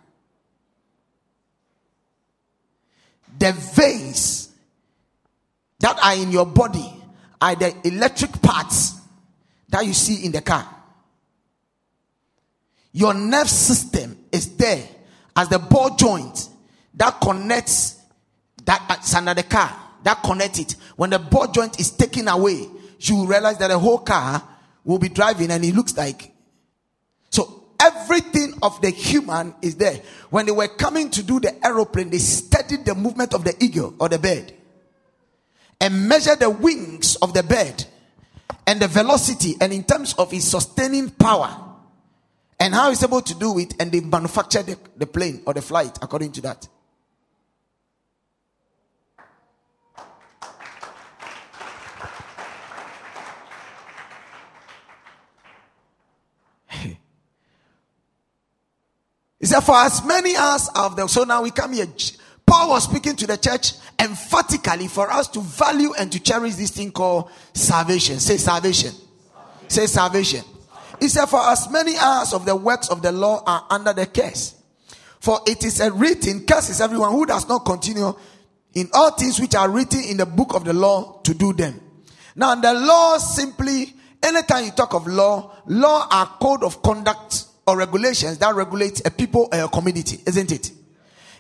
The 3.38 3.52
veins 3.54 4.50
that 5.80 6.00
are 6.04 6.16
in 6.16 6.32
your 6.32 6.48
body 6.48 6.92
are 7.40 7.56
the 7.56 7.76
electric 7.84 8.42
parts 8.42 8.96
that 9.70 9.86
you 9.86 9.94
see 9.94 10.26
in 10.26 10.32
the 10.32 10.42
car. 10.42 10.68
Your 12.94 13.14
nerve 13.14 13.50
system 13.50 14.18
is 14.32 14.56
there 14.58 14.84
as 15.36 15.50
the 15.50 15.60
ball 15.60 15.96
joint 15.96 16.50
that 16.96 17.22
connects 17.22 18.02
that 18.66 18.84
uh, 18.90 19.18
under 19.18 19.36
the 19.36 19.44
car 19.44 19.72
that 20.04 20.24
connects 20.24 20.60
it. 20.60 20.76
When 20.96 21.12
the 21.12 21.20
ball 21.20 21.52
joint 21.52 21.80
is 21.80 21.92
taken 21.92 22.28
away, 22.28 22.68
you 23.00 23.26
realize 23.26 23.58
that 23.60 23.72
a 23.72 23.80
whole 23.80 24.00
car 24.00 24.44
will 24.84 25.00
be 25.00 25.10
driving 25.10 25.52
and 25.52 25.64
it 25.64 25.76
looks 25.76 25.96
like. 25.96 26.32
So 27.30 27.66
everything 27.80 28.54
of 28.62 28.82
the 28.82 28.90
human 28.90 29.54
is 29.62 29.76
there. 29.76 30.02
When 30.30 30.46
they 30.46 30.52
were 30.52 30.68
coming 30.68 31.10
to 31.12 31.24
do 31.24 31.40
the 31.40 31.66
aeroplane, 31.66 32.10
they 32.10 32.18
studied 32.18 32.86
the 32.86 32.96
movement 32.96 33.34
of 33.34 33.44
the 33.44 33.56
eagle 33.64 33.96
or 34.00 34.10
the 34.10 34.20
bird 34.20 34.54
and 35.80 36.08
measured 36.08 36.40
the 36.40 36.50
wings 36.50 37.16
of 37.18 37.34
the 37.34 37.44
bird 37.44 37.86
and 38.66 38.82
the 38.82 38.88
velocity 38.88 39.56
and 39.62 39.72
in 39.72 39.84
terms 39.84 40.14
of 40.16 40.34
its 40.34 40.46
sustaining 40.46 41.10
power 41.10 41.66
and 42.60 42.74
how 42.74 42.92
it's 42.92 43.04
able 43.04 43.22
to 43.22 43.36
do 43.36 43.58
it 43.60 43.76
and 43.80 43.92
they 43.92 44.00
manufactured 44.00 44.64
the, 44.64 44.78
the 44.98 45.06
plane 45.06 45.42
or 45.46 45.54
the 45.54 45.62
flight 45.62 45.98
according 46.02 46.32
to 46.32 46.42
that. 46.42 46.68
He 59.40 59.46
said, 59.46 59.62
For 59.62 59.76
as 59.76 60.04
many 60.06 60.34
as 60.36 60.70
of 60.76 60.96
them. 60.96 61.08
So 61.08 61.24
now 61.24 61.44
we 61.44 61.52
come 61.52 61.74
here. 61.74 61.88
Paul 62.46 62.70
was 62.70 62.86
speaking 62.86 63.16
to 63.18 63.28
the 63.28 63.38
church 63.38 63.74
emphatically 64.00 64.88
for 64.88 65.12
us 65.12 65.28
to 65.30 65.42
value 65.42 65.94
and 65.94 66.12
to 66.12 66.20
cherish 66.20 66.56
this 66.56 66.72
thing 66.72 66.92
called 66.92 67.30
salvation. 67.54 68.20
Say 68.20 68.38
salvation. 68.38 68.94
Say 69.68 69.86
salvation. 69.86 70.44
He 71.00 71.10
said, 71.10 71.26
For 71.26 71.42
as 71.42 71.70
many 71.70 71.94
as 72.00 72.34
of 72.34 72.46
the 72.46 72.56
works 72.56 72.90
of 72.90 73.02
the 73.02 73.12
law 73.12 73.44
are 73.46 73.66
under 73.70 73.94
the 73.94 74.06
curse. 74.06 74.56
For 75.20 75.40
it 75.46 75.64
is 75.64 75.80
a 75.82 75.92
written, 75.92 76.46
curse 76.46 76.70
is 76.70 76.80
everyone 76.80 77.12
who 77.12 77.26
does 77.26 77.50
not 77.50 77.66
continue 77.66 78.14
in 78.74 78.90
all 78.94 79.12
things 79.12 79.40
which 79.40 79.56
are 79.56 79.70
written 79.70 80.02
in 80.04 80.18
the 80.18 80.26
book 80.26 80.54
of 80.54 80.64
the 80.64 80.74
law 80.74 81.20
to 81.24 81.34
do 81.34 81.54
them. 81.54 81.82
Now, 82.36 82.56
the 82.56 82.74
law 82.74 83.18
simply, 83.18 83.94
anytime 84.22 84.66
you 84.66 84.72
talk 84.72 84.94
of 84.94 85.08
law, 85.08 85.56
law 85.66 86.08
are 86.10 86.38
code 86.40 86.64
of 86.64 86.82
conduct 86.84 87.47
or 87.68 87.78
regulations 87.78 88.38
that 88.38 88.56
regulate 88.56 89.06
a 89.06 89.12
people 89.12 89.50
or 89.52 89.60
a 89.60 89.68
community, 89.68 90.20
isn't 90.26 90.52
it? 90.52 90.72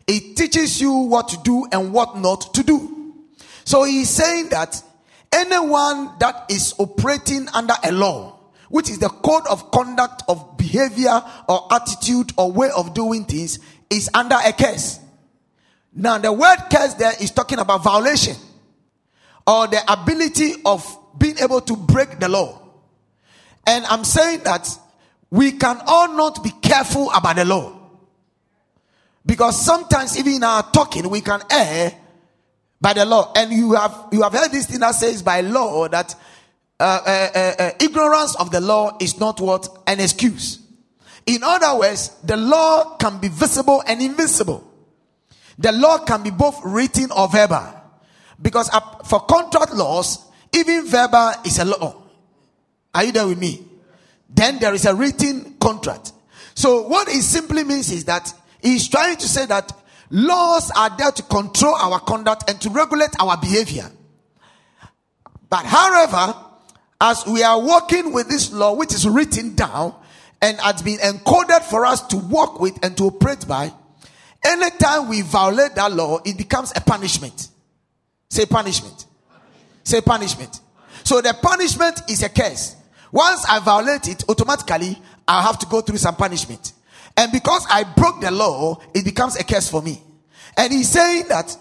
It 0.06 0.36
teaches 0.36 0.80
you 0.80 0.92
what 0.92 1.30
to 1.30 1.38
do 1.44 1.68
and 1.72 1.94
what 1.94 2.18
not 2.18 2.54
to 2.54 2.64
do. 2.64 3.16
So 3.64 3.84
he's 3.84 4.10
saying 4.10 4.50
that 4.50 4.82
anyone 5.32 6.12
that 6.20 6.46
is 6.50 6.74
operating 6.78 7.48
under 7.54 7.74
a 7.84 7.92
law, 7.92 8.40
which 8.70 8.90
is 8.90 9.00
the 9.00 9.10
code 9.10 9.48
of 9.50 9.72
conduct 9.72 10.24
of 10.28 10.58
behavior 10.58 11.22
or 11.48 11.68
attitude 11.72 12.32
or 12.38 12.52
way 12.52 12.70
of 12.76 12.94
doing 12.94 13.26
things, 13.26 13.60
is 13.90 14.10
under 14.14 14.36
a 14.46 14.54
curse. 14.54 15.00
Now, 15.94 16.18
the 16.18 16.32
word 16.32 16.58
curse 16.70 16.94
there 16.96 17.14
is 17.20 17.32
talking 17.32 17.60
about 17.60 17.84
violation 17.84 18.36
or 19.46 19.68
the 19.68 19.82
ability 19.92 20.56
of 20.66 20.86
being 21.18 21.38
able 21.40 21.62
to 21.62 21.76
break 21.76 22.20
the 22.20 22.30
law. 22.30 22.62
And 23.66 23.86
I'm 23.86 24.04
saying 24.04 24.42
that 24.44 24.70
we 25.30 25.54
can 25.54 25.80
all 25.86 26.16
not 26.16 26.44
be 26.44 26.52
careful 26.62 27.12
about 27.12 27.36
the 27.36 27.46
law. 27.46 27.74
Because 29.26 29.64
sometimes 29.64 30.18
even 30.18 30.34
in 30.36 30.44
our 30.44 30.64
talking, 30.72 31.10
we 31.10 31.22
can 31.22 31.42
err 31.52 31.92
by 32.80 32.94
the 32.94 33.06
law. 33.06 33.34
And 33.36 33.52
you 33.52 33.74
have 33.74 34.08
you 34.12 34.22
have 34.22 34.32
heard 34.34 34.52
this 34.52 34.68
thing 34.68 34.80
that 34.80 34.96
says 34.96 35.22
by 35.22 35.42
law 35.42 35.88
that 35.90 36.16
uh, 36.80 37.02
uh, 37.06 37.30
uh, 37.36 37.54
uh 37.60 37.72
ignorance 37.82 38.36
of 38.36 38.52
the 38.52 38.62
law 38.62 38.98
is 39.02 39.20
not 39.20 39.42
what 39.42 39.68
an 39.86 40.00
excuse. 40.00 40.60
In 41.26 41.44
other 41.44 41.78
words, 41.78 42.10
the 42.24 42.38
law 42.38 42.96
can 42.96 43.20
be 43.20 43.28
visible 43.28 43.84
and 43.86 44.02
invisible. 44.02 44.64
The 45.60 45.74
law 45.74 46.06
can 46.06 46.24
be 46.24 46.30
both 46.30 46.62
written 46.64 47.12
or 47.12 47.28
verbal. 47.28 47.74
Because 48.42 48.70
for 49.06 49.22
contract 49.22 49.74
laws, 49.74 50.20
even 50.54 50.86
verbal 50.86 51.34
is 51.46 51.60
a 51.60 51.66
law. 51.66 52.02
Are 52.94 53.04
you 53.04 53.12
there 53.12 53.28
with 53.28 53.40
me? 53.40 53.66
Then 54.30 54.60
there 54.60 54.74
is 54.74 54.86
a 54.86 54.94
written 54.94 55.56
contract. 55.60 56.12
So 56.56 56.88
what 56.88 57.08
it 57.08 57.22
simply 57.22 57.64
means 57.64 57.92
is 57.92 58.06
that 58.06 58.34
he's 58.62 58.88
trying 58.88 59.18
to 59.18 59.28
say 59.28 59.46
that 59.46 59.72
laws 60.10 60.72
are 60.76 60.96
there 60.98 61.12
to 61.12 61.24
control 61.24 61.76
our 61.76 62.00
conduct 62.00 62.50
and 62.50 62.60
to 62.62 62.70
regulate 62.70 63.12
our 63.20 63.38
behavior. 63.38 63.90
But 65.50 65.66
however, 65.66 66.36
as 67.00 67.26
we 67.26 67.44
are 67.44 67.60
working 67.60 68.12
with 68.12 68.28
this 68.28 68.52
law, 68.52 68.74
which 68.74 68.94
is 68.94 69.08
written 69.08 69.56
down 69.56 69.96
and 70.42 70.60
has 70.60 70.82
been 70.82 70.98
encoded 71.00 71.62
for 71.62 71.86
us 71.86 72.06
to 72.08 72.18
work 72.18 72.60
with 72.60 72.78
and 72.84 72.98
to 72.98 73.06
operate 73.06 73.48
by, 73.48 73.72
anytime 74.44 75.08
we 75.08 75.22
violate 75.22 75.76
that 75.76 75.92
law, 75.92 76.20
it 76.26 76.38
becomes 76.38 76.74
a 76.76 76.82
punishment. 76.82 77.50
Say 78.30 78.46
punishment. 78.46 79.06
Say 79.84 80.02
punishment. 80.02 80.60
So 81.04 81.22
the 81.22 81.34
punishment 81.42 82.02
is 82.10 82.24
a 82.24 82.30
curse. 82.30 82.76
Once 83.12 83.46
I 83.48 83.60
violate 83.60 84.08
it, 84.08 84.24
automatically 84.30 84.98
I 85.28 85.42
have 85.42 85.60
to 85.60 85.66
go 85.66 85.82
through 85.82 85.98
some 85.98 86.16
punishment. 86.16 86.74
And 87.16 87.32
because 87.32 87.66
I 87.70 87.84
broke 87.84 88.22
the 88.22 88.32
law, 88.32 88.80
it 88.94 89.04
becomes 89.04 89.36
a 89.36 89.44
curse 89.44 89.70
for 89.70 89.82
me. 89.82 90.02
And 90.56 90.72
he's 90.72 90.90
saying 90.90 91.26
that 91.30 91.56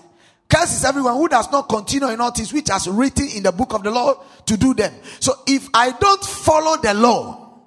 curse 0.49 0.77
is 0.77 0.85
everyone 0.85 1.15
who 1.15 1.29
does 1.29 1.51
not 1.51 1.69
continue 1.69 2.09
in 2.09 2.21
all 2.21 2.31
things 2.31 2.53
which 2.53 2.69
has 2.69 2.89
written 2.89 3.29
in 3.35 3.43
the 3.43 3.53
book 3.53 3.73
of 3.73 3.83
the 3.83 3.91
law 3.91 4.23
to 4.47 4.57
do 4.57 4.75
them. 4.75 4.93
So 5.21 5.35
if 5.47 5.69
I 5.73 5.93
don't 5.93 6.23
follow 6.23 6.77
the 6.77 6.95
law, 6.95 7.61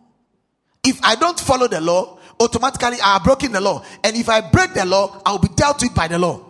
if 0.83 0.99
I 1.03 1.15
don't 1.15 1.39
follow 1.39 1.67
the 1.67 1.81
law, 1.81 2.19
automatically 2.39 3.01
I 3.01 3.13
have 3.13 3.23
broken 3.23 3.51
the 3.51 3.61
law. 3.61 3.83
And 4.03 4.15
if 4.15 4.29
I 4.29 4.41
break 4.41 4.73
the 4.73 4.85
law, 4.85 5.21
I 5.25 5.31
will 5.31 5.39
be 5.39 5.49
dealt 5.55 5.81
with 5.81 5.93
by 5.93 6.07
the 6.07 6.19
law. 6.19 6.45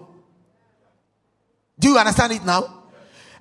Do 1.79 1.89
you 1.89 1.97
understand 1.97 2.33
it 2.33 2.45
now? 2.45 2.78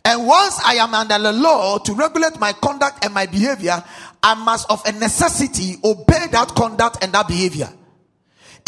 And 0.08 0.26
once 0.26 0.58
I 0.64 0.76
am 0.76 0.94
under 0.94 1.18
the 1.18 1.34
law 1.34 1.76
to 1.76 1.92
regulate 1.92 2.40
my 2.40 2.54
conduct 2.54 3.04
and 3.04 3.12
my 3.12 3.26
behavior, 3.26 3.84
I 4.22 4.32
must 4.36 4.70
of 4.70 4.82
a 4.86 4.92
necessity 4.92 5.76
obey 5.84 6.28
that 6.32 6.48
conduct 6.56 7.04
and 7.04 7.12
that 7.12 7.28
behavior. 7.28 7.68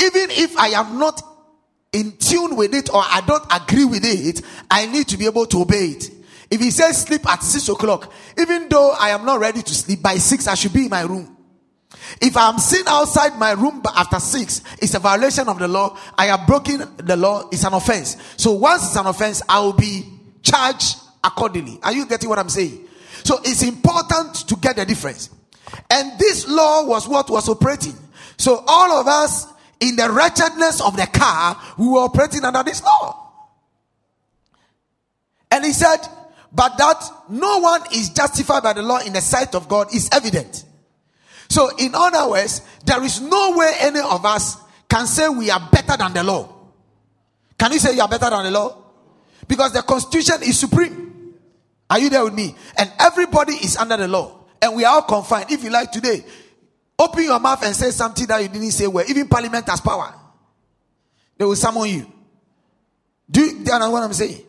Even 0.05 0.31
if 0.33 0.55
I 0.59 0.69
am 0.69 0.99
not 0.99 1.23
in 1.95 2.13
tune 2.19 2.57
with 2.57 2.75
it 2.75 2.91
or 2.93 3.01
I 3.03 3.23
don't 3.27 3.43
agree 3.51 3.87
with 3.87 4.05
it, 4.05 4.43
I 4.71 4.85
need 4.85 5.09
to 5.09 5.17
be 5.17 5.25
able 5.25 5.47
to 5.47 5.63
obey 5.63 5.87
it. 5.87 6.11
If 6.51 6.61
he 6.61 6.71
says 6.71 7.01
sleep 7.01 7.27
at 7.27 7.43
six 7.43 7.71
o'clock, 7.71 8.13
even 8.39 8.69
though 8.69 8.95
I 9.01 9.09
am 9.09 9.25
not 9.25 9.41
ready 9.41 9.63
to 9.63 9.75
sleep 9.75 10.03
by 10.03 10.17
six, 10.17 10.47
I 10.47 10.55
should 10.57 10.75
be 10.75 10.85
in 10.85 10.91
my 10.91 11.05
room. 11.05 11.39
If 12.21 12.37
I'm 12.37 12.59
seen 12.59 12.87
outside 12.87 13.39
my 13.39 13.53
room 13.53 13.81
after 13.97 14.21
six, 14.21 14.63
it's 14.83 14.93
a 14.93 14.99
violation 14.99 15.49
of 15.49 15.59
the 15.59 15.69
law. 15.69 15.97
I 16.19 16.27
have 16.27 16.47
broken 16.47 16.83
the 16.99 17.17
law. 17.17 17.49
It's 17.51 17.65
an 17.65 17.73
offense. 17.73 18.19
So 18.37 18.53
once 18.53 18.89
it's 18.89 18.97
an 18.97 19.07
offense, 19.07 19.41
I 19.49 19.61
will 19.61 19.73
be 19.73 20.05
charged 20.43 20.97
accordingly. 21.23 21.79
Are 21.83 21.93
you 21.93 22.07
getting 22.07 22.29
what 22.29 22.39
I'm 22.39 22.49
saying? 22.49 22.87
So 23.25 23.39
it's 23.45 23.63
important 23.63 24.49
to 24.49 24.57
get 24.57 24.77
the 24.77 24.87
difference. 24.87 25.31
And 25.91 26.19
this 26.19 26.49
law 26.49 26.85
was 26.85 27.09
what 27.09 27.31
was 27.31 27.49
operating. 27.49 27.95
So 28.37 28.65
all 28.67 28.93
of 28.93 29.07
us 29.07 29.47
in 29.81 29.97
the 29.97 30.11
wretchedness 30.11 30.81
of 30.81 30.97
the 30.97 31.07
car, 31.07 31.61
we 31.79 31.89
were 31.89 32.01
operating 32.01 32.45
under 32.45 32.63
this 32.63 32.83
law. 32.83 33.17
And 35.51 35.65
he 35.65 35.73
said, 35.73 35.99
but 36.53 36.77
that 36.79 37.03
no 37.29 37.59
one 37.59 37.83
is 37.93 38.11
justified 38.11 38.63
by 38.63 38.73
the 38.73 38.83
law 38.83 38.99
in 38.99 39.13
the 39.13 39.21
sight 39.21 39.55
of 39.55 39.69
God 39.69 39.95
is 39.95 40.09
evident. 40.13 40.65
So, 41.49 41.71
in 41.79 41.93
other 41.95 42.31
words, 42.31 42.63
there 42.85 43.03
is 43.03 43.21
no 43.21 43.57
way 43.57 43.73
any 43.81 44.01
of 44.01 44.25
us 44.25 44.57
can 44.89 45.07
say 45.07 45.29
we 45.29 45.51
are 45.51 45.69
better 45.73 45.97
than 45.97 46.13
the 46.13 46.23
law. 46.25 46.53
Can 47.59 47.73
you 47.73 47.79
say 47.79 47.95
you 47.95 48.03
are 48.03 48.09
better 48.09 48.31
than 48.31 48.45
the 48.45 48.51
law? 48.51 48.77
Because 49.47 49.73
the 49.73 49.83
constitution 49.83 50.43
is 50.43 50.59
supreme. 50.59 51.10
Are 51.91 51.99
you 51.99 52.09
there 52.09 52.23
with 52.23 52.35
me? 52.35 52.55
And 52.79 52.91
everybody 53.01 53.55
is 53.55 53.77
under 53.77 53.97
the 53.97 54.07
law. 54.07 54.45
And 54.63 54.77
we 54.77 54.85
are 54.85 54.95
all 54.95 55.03
confined. 55.03 55.51
If 55.51 55.65
you 55.65 55.71
like 55.71 55.91
today, 55.91 56.25
open 56.97 57.25
your 57.25 57.41
mouth 57.41 57.65
and 57.65 57.75
say 57.75 57.91
something 57.91 58.27
that 58.29 58.41
you 58.41 58.49
didn't 58.49 58.71
say 58.71 58.87
well. 58.87 59.05
Even 59.09 59.27
parliament 59.27 59.69
has 59.69 59.81
power. 59.81 60.15
They 61.37 61.45
will 61.45 61.57
summon 61.57 61.89
you. 61.89 62.07
Do 63.29 63.41
you, 63.41 63.59
you 63.59 63.65
what 63.65 64.03
I'm 64.03 64.13
saying? 64.13 64.43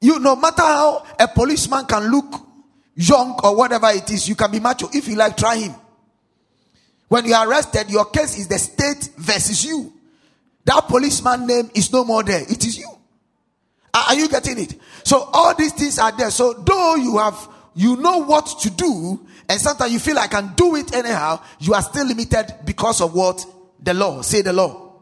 You, 0.00 0.18
no 0.20 0.36
matter 0.36 0.62
how 0.62 1.04
a 1.18 1.26
policeman 1.26 1.84
can 1.86 2.10
look 2.10 2.46
young 2.94 3.38
or 3.42 3.56
whatever 3.56 3.88
it 3.88 4.10
is, 4.10 4.28
you 4.28 4.34
can 4.34 4.50
be 4.50 4.60
macho. 4.60 4.88
If 4.92 5.08
you 5.08 5.16
like, 5.16 5.36
try 5.36 5.56
him. 5.56 5.74
When 7.08 7.24
you 7.24 7.34
are 7.34 7.48
arrested, 7.48 7.90
your 7.90 8.04
case 8.06 8.38
is 8.38 8.46
the 8.46 8.58
state 8.58 9.10
versus 9.16 9.64
you. 9.64 9.92
That 10.64 10.86
policeman 10.86 11.46
name 11.46 11.70
is 11.74 11.92
no 11.92 12.04
more 12.04 12.22
there. 12.22 12.42
It 12.42 12.64
is 12.64 12.78
you. 12.78 12.88
Are 13.92 14.14
you 14.14 14.28
getting 14.28 14.58
it? 14.58 14.74
So 15.04 15.28
all 15.32 15.54
these 15.54 15.72
things 15.72 15.98
are 15.98 16.12
there. 16.12 16.30
So 16.30 16.52
though 16.52 16.94
you 16.94 17.18
have, 17.18 17.48
you 17.74 17.96
know 17.96 18.18
what 18.18 18.46
to 18.60 18.70
do, 18.70 19.26
and 19.48 19.60
sometimes 19.60 19.92
you 19.92 19.98
feel 19.98 20.18
I 20.18 20.28
can 20.28 20.54
do 20.54 20.76
it 20.76 20.94
anyhow, 20.94 21.40
you 21.58 21.74
are 21.74 21.82
still 21.82 22.06
limited 22.06 22.54
because 22.64 23.00
of 23.00 23.14
what? 23.14 23.44
The 23.82 23.94
law. 23.94 24.22
Say 24.22 24.42
the 24.42 24.52
law. 24.52 24.92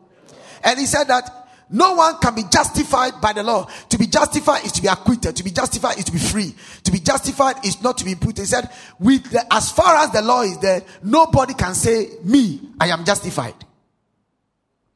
And 0.65 0.79
he 0.79 0.87
said 0.87 1.05
that 1.05 1.49
no 1.71 1.95
one 1.95 2.17
can 2.19 2.35
be 2.35 2.45
justified 2.51 3.21
by 3.21 3.35
the 3.35 3.43
law. 3.43 3.69
To 3.91 3.99
be 3.99 4.07
justified 4.07 4.65
is 4.65 4.73
to 4.73 4.83
be 4.83 4.89
acquitted. 4.89 5.37
To 5.37 5.45
be 5.45 5.51
justified 5.51 5.99
is 5.99 6.05
to 6.05 6.13
be 6.13 6.19
free. 6.19 6.55
To 6.85 6.91
be 6.91 6.99
justified 6.99 7.65
is 7.65 7.83
not 7.83 7.99
to 7.99 8.07
be 8.07 8.15
put. 8.15 8.39
He 8.39 8.47
said, 8.47 8.71
with 8.99 9.31
the, 9.31 9.45
as 9.53 9.71
far 9.71 9.97
as 9.97 10.11
the 10.11 10.23
law 10.23 10.43
is 10.43 10.59
there, 10.59 10.83
nobody 11.03 11.53
can 11.53 11.75
say, 11.75 12.09
me, 12.25 12.61
I 12.81 12.89
am 12.89 13.05
justified. 13.05 13.55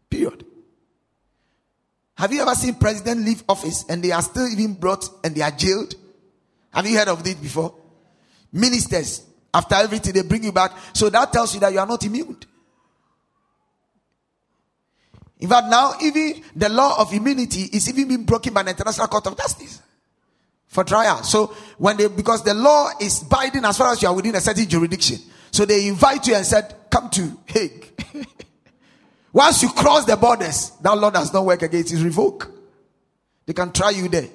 Period. 0.09 0.47
Have 2.23 2.33
you 2.33 2.41
ever 2.41 2.55
seen 2.55 2.77
president 2.77 3.25
leave 3.25 3.43
office 3.49 3.85
and 3.89 4.01
they 4.01 4.13
are 4.13 4.23
still 4.23 4.47
even 4.47 4.75
brought 4.75 5.09
and 5.25 5.35
they 5.35 5.41
are 5.41 5.51
jailed? 5.51 5.93
Have 6.73 6.87
you 6.87 6.97
heard 6.97 7.09
of 7.09 7.25
this 7.25 7.35
before? 7.35 7.75
Ministers, 8.53 9.27
after 9.53 9.75
everything, 9.75 10.13
they 10.13 10.23
bring 10.23 10.45
you 10.45 10.53
back. 10.53 10.71
So 10.93 11.11
that 11.11 11.33
tells 11.33 11.53
you 11.53 11.59
that 11.59 11.73
you 11.73 11.81
are 11.81 11.87
not 11.87 12.05
immune. 12.05 12.37
In 15.41 15.49
fact, 15.49 15.67
now 15.69 15.95
even 16.01 16.45
the 16.55 16.69
law 16.69 17.01
of 17.01 17.13
immunity 17.13 17.63
is 17.63 17.89
even 17.89 18.07
being 18.07 18.23
broken 18.23 18.55
by 18.55 18.63
the 18.63 18.71
International 18.71 19.09
Court 19.09 19.27
of 19.27 19.37
Justice 19.37 19.83
for 20.69 20.85
trial. 20.85 21.25
So 21.25 21.47
when 21.77 21.97
they 21.97 22.07
because 22.07 22.45
the 22.45 22.55
law 22.55 22.91
is 23.01 23.19
binding 23.25 23.65
as 23.65 23.77
far 23.77 23.95
as 23.95 24.01
you 24.01 24.07
are 24.07 24.15
within 24.15 24.37
a 24.37 24.41
certain 24.41 24.69
jurisdiction, 24.69 25.19
so 25.51 25.65
they 25.65 25.89
invite 25.89 26.25
you 26.29 26.37
and 26.37 26.47
said, 26.47 26.73
"Come 26.89 27.11
to 27.11 27.37
Hague." 27.47 28.01
Once 29.33 29.63
you 29.63 29.71
cross 29.71 30.05
the 30.05 30.17
borders, 30.17 30.73
that 30.83 30.97
law 30.97 31.11
does 31.11 31.33
not 31.33 31.45
work 31.45 31.63
again; 31.63 31.81
it 31.81 31.93
is 31.93 32.03
revoked. 32.05 32.49
They 33.47 33.53
can 33.53 33.73
try 33.73 33.91
you 33.91 34.09
there. 34.09 34.29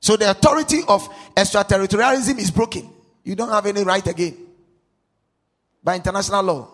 So 0.00 0.16
the 0.16 0.30
authority 0.30 0.80
of 0.88 1.08
extraterritorialism 1.34 2.38
is 2.38 2.50
broken. 2.50 2.90
You 3.22 3.36
don't 3.36 3.50
have 3.50 3.66
any 3.66 3.84
right 3.84 4.06
again. 4.06 4.36
By 5.84 5.96
international 5.96 6.42
law, 6.42 6.68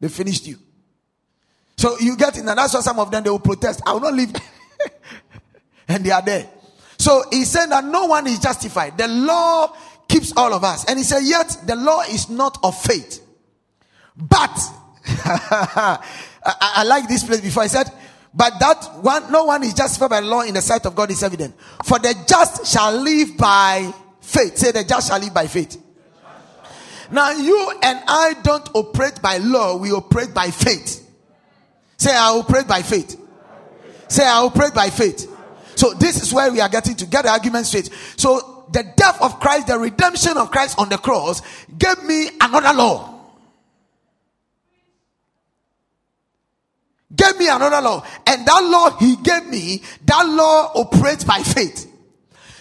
they 0.00 0.08
finished 0.08 0.46
you. 0.46 0.58
So 1.76 1.98
you 1.98 2.16
get 2.16 2.38
in, 2.38 2.48
and 2.48 2.58
that's 2.58 2.74
why 2.74 2.80
some 2.80 2.98
of 2.98 3.10
them 3.10 3.24
they 3.24 3.30
will 3.30 3.40
protest. 3.40 3.82
I 3.84 3.92
will 3.92 4.00
not 4.00 4.14
leave. 4.14 4.32
and 5.88 6.04
they 6.04 6.10
are 6.10 6.22
there. 6.22 6.48
So 6.98 7.24
he 7.30 7.44
said 7.44 7.66
that 7.66 7.84
no 7.84 8.06
one 8.06 8.26
is 8.28 8.38
justified. 8.38 8.96
The 8.96 9.08
law 9.08 9.74
keeps 10.08 10.32
all 10.36 10.54
of 10.54 10.62
us. 10.62 10.84
And 10.84 10.98
he 10.98 11.04
said, 11.04 11.20
Yet 11.24 11.62
the 11.66 11.74
law 11.74 12.02
is 12.02 12.30
not 12.30 12.58
of 12.62 12.80
faith. 12.80 13.20
But 14.16 14.58
I, 15.06 15.98
I 16.44 16.84
like 16.84 17.08
this 17.08 17.24
place 17.24 17.40
before. 17.40 17.62
I 17.62 17.68
said, 17.68 17.90
But 18.34 18.58
that 18.60 18.98
one 19.00 19.30
no 19.32 19.44
one 19.44 19.62
is 19.62 19.74
justified 19.74 20.10
by 20.10 20.20
law 20.20 20.42
in 20.42 20.54
the 20.54 20.62
sight 20.62 20.86
of 20.86 20.94
God 20.94 21.10
is 21.10 21.22
evident. 21.22 21.54
For 21.84 21.98
the 21.98 22.14
just 22.26 22.66
shall 22.66 22.92
live 22.92 23.36
by 23.36 23.92
faith. 24.20 24.56
Say 24.58 24.72
the 24.72 24.84
just 24.84 25.08
shall 25.08 25.18
live 25.18 25.34
by 25.34 25.46
faith. 25.46 25.78
Now 27.10 27.30
you 27.32 27.72
and 27.82 28.02
I 28.06 28.34
don't 28.42 28.68
operate 28.74 29.20
by 29.20 29.36
law, 29.38 29.76
we 29.76 29.92
operate 29.92 30.32
by 30.32 30.50
faith. 30.50 31.06
Say 31.98 32.10
I 32.10 32.30
operate 32.30 32.66
by 32.66 32.82
faith. 32.82 33.20
Say 34.08 34.24
I 34.24 34.42
operate 34.42 34.74
by 34.74 34.90
faith. 34.90 35.28
So 35.76 35.94
this 35.94 36.22
is 36.22 36.32
where 36.32 36.50
we 36.50 36.60
are 36.60 36.68
getting 36.68 36.96
to 36.96 37.06
get 37.06 37.22
the 37.22 37.30
argument 37.30 37.66
straight. 37.66 37.90
So 38.16 38.66
the 38.72 38.82
death 38.96 39.20
of 39.20 39.40
Christ, 39.40 39.66
the 39.66 39.78
redemption 39.78 40.36
of 40.36 40.50
Christ 40.50 40.78
on 40.78 40.88
the 40.88 40.98
cross 40.98 41.42
gave 41.78 42.02
me 42.04 42.28
another 42.40 42.72
law. 42.72 43.11
Gave 47.14 47.38
me 47.38 47.48
another 47.48 47.80
law. 47.80 48.04
And 48.26 48.46
that 48.46 48.64
law 48.64 48.96
he 48.98 49.16
gave 49.16 49.46
me, 49.46 49.82
that 50.06 50.26
law 50.26 50.72
operates 50.74 51.24
by 51.24 51.42
faith. 51.42 51.90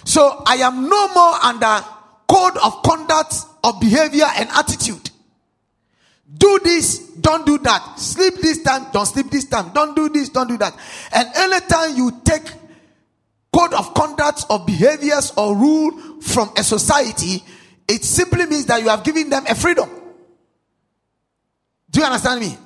So 0.04 0.44
I 0.46 0.56
am 0.56 0.90
no 0.90 1.14
more 1.14 1.34
under 1.44 1.86
code 2.28 2.58
of 2.58 2.84
conduct 2.84 3.36
of 3.64 3.80
behavior 3.80 4.26
and 4.36 4.50
attitude. 4.50 5.10
Do 6.38 6.60
this, 6.64 7.00
don't 7.20 7.46
do 7.46 7.58
that. 7.60 8.00
Sleep 8.00 8.36
this 8.36 8.64
time, 8.64 8.88
don't 8.92 9.06
sleep 9.06 9.30
this 9.30 9.46
time. 9.46 9.72
Don't 9.74 9.96
do 9.96 10.10
this, 10.10 10.30
don't 10.30 10.48
do 10.48 10.58
that. 10.58 10.76
And 11.14 11.28
anytime 11.36 11.96
you 11.96 12.22
take 12.24 12.44
code 13.54 13.74
of 13.74 13.94
conduct 13.94 14.46
or 14.50 14.60
behaviors 14.60 15.34
or 15.36 15.56
rule 15.56 16.22
from 16.22 16.52
a 16.58 16.64
society, 16.64 17.44
it 17.88 18.04
simply 18.04 18.46
means 18.46 18.66
that 18.68 18.82
you 18.82 18.90
have 18.90 19.04
given 19.04 19.30
them 19.30 19.44
a 19.48 19.56
freedom. 19.56 19.90
Do 21.90 22.00
you 22.00 22.06
understand 22.06 22.40
me? 22.40 22.58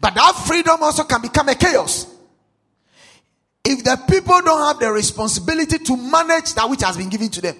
But 0.00 0.14
that 0.14 0.34
freedom 0.46 0.82
also 0.82 1.04
can 1.04 1.20
become 1.20 1.48
a 1.48 1.54
chaos. 1.54 2.06
If 3.64 3.84
the 3.84 4.00
people 4.08 4.40
don't 4.40 4.66
have 4.66 4.78
the 4.80 4.90
responsibility 4.90 5.78
to 5.78 5.96
manage 5.96 6.54
that 6.54 6.68
which 6.68 6.82
has 6.82 6.96
been 6.96 7.10
given 7.10 7.28
to 7.30 7.40
them. 7.40 7.56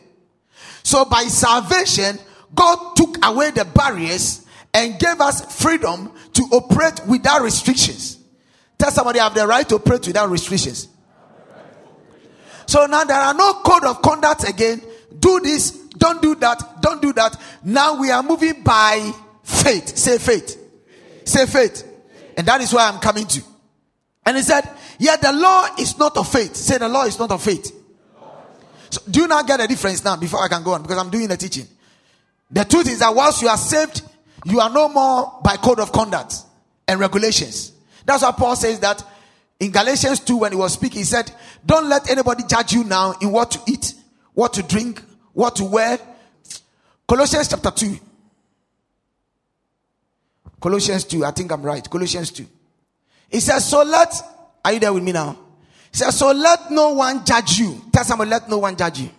So 0.82 1.04
by 1.04 1.24
salvation, 1.24 2.18
God 2.54 2.96
took 2.96 3.24
away 3.24 3.50
the 3.50 3.64
barriers 3.64 4.46
and 4.72 4.98
gave 4.98 5.20
us 5.20 5.60
freedom 5.62 6.12
to 6.32 6.42
operate 6.52 7.00
without 7.06 7.42
restrictions. 7.42 8.18
Tell 8.78 8.90
somebody 8.90 9.20
I 9.20 9.24
have 9.24 9.34
the 9.34 9.46
right 9.46 9.68
to 9.68 9.74
operate 9.76 10.06
without 10.06 10.30
restrictions. 10.30 10.88
So 12.66 12.86
now 12.86 13.04
there 13.04 13.18
are 13.18 13.34
no 13.34 13.54
code 13.54 13.84
of 13.84 14.00
conduct 14.00 14.48
again. 14.48 14.80
Do 15.18 15.40
this, 15.40 15.72
don't 15.98 16.22
do 16.22 16.34
that, 16.36 16.80
don't 16.80 17.02
do 17.02 17.12
that. 17.12 17.36
Now 17.62 18.00
we 18.00 18.10
are 18.10 18.22
moving 18.22 18.62
by 18.62 19.12
faith. 19.42 19.98
Say 19.98 20.18
faith. 20.18 20.56
Say 21.24 21.46
faith. 21.46 21.89
And 22.40 22.48
that 22.48 22.62
is 22.62 22.72
why 22.72 22.88
I'm 22.88 22.98
coming 23.00 23.26
to. 23.26 23.42
And 24.24 24.34
he 24.34 24.42
said, 24.42 24.66
Yeah, 24.98 25.16
the 25.16 25.30
law 25.30 25.68
is 25.78 25.98
not 25.98 26.16
of 26.16 26.26
faith. 26.26 26.56
Say 26.56 26.78
the 26.78 26.88
law 26.88 27.04
is 27.04 27.18
not 27.18 27.30
of 27.30 27.42
faith. 27.42 27.70
So 28.88 29.02
do 29.10 29.20
you 29.20 29.28
not 29.28 29.46
get 29.46 29.60
a 29.60 29.66
difference 29.68 30.02
now 30.02 30.16
before 30.16 30.42
I 30.42 30.48
can 30.48 30.62
go 30.62 30.72
on? 30.72 30.80
Because 30.80 30.96
I'm 30.96 31.10
doing 31.10 31.28
the 31.28 31.36
teaching. 31.36 31.66
The 32.50 32.64
truth 32.64 32.88
is 32.88 33.00
that 33.00 33.14
once 33.14 33.42
you 33.42 33.48
are 33.48 33.58
saved, 33.58 34.00
you 34.46 34.58
are 34.58 34.70
no 34.70 34.88
more 34.88 35.38
by 35.44 35.56
code 35.56 35.80
of 35.80 35.92
conduct 35.92 36.36
and 36.88 36.98
regulations. 36.98 37.72
That's 38.06 38.22
why 38.22 38.32
Paul 38.32 38.56
says 38.56 38.80
that 38.80 39.04
in 39.58 39.70
Galatians 39.70 40.20
2, 40.20 40.38
when 40.38 40.52
he 40.52 40.56
was 40.56 40.72
speaking, 40.72 41.00
he 41.00 41.04
said, 41.04 41.30
Don't 41.66 41.90
let 41.90 42.08
anybody 42.08 42.44
judge 42.48 42.72
you 42.72 42.84
now 42.84 43.12
in 43.20 43.32
what 43.32 43.50
to 43.50 43.60
eat, 43.70 43.92
what 44.32 44.54
to 44.54 44.62
drink, 44.62 45.02
what 45.34 45.56
to 45.56 45.64
wear. 45.64 45.98
Colossians 47.06 47.48
chapter 47.48 47.70
2. 47.70 48.00
Colossians 50.60 51.04
2, 51.04 51.24
I 51.24 51.30
think 51.30 51.50
I'm 51.52 51.62
right. 51.62 51.88
Colossians 51.88 52.30
2. 52.32 52.46
He 53.30 53.40
says, 53.40 53.68
So 53.68 53.82
let, 53.82 54.12
are 54.64 54.72
you 54.72 54.80
there 54.80 54.92
with 54.92 55.02
me 55.02 55.12
now? 55.12 55.38
He 55.90 55.96
says, 55.96 56.18
So 56.18 56.32
let 56.32 56.70
no 56.70 56.90
one 56.94 57.24
judge 57.24 57.58
you. 57.58 57.80
Tell 57.92 58.04
someone, 58.04 58.28
let 58.28 58.48
no 58.48 58.58
one 58.58 58.76
judge 58.76 59.00
you. 59.00 59.10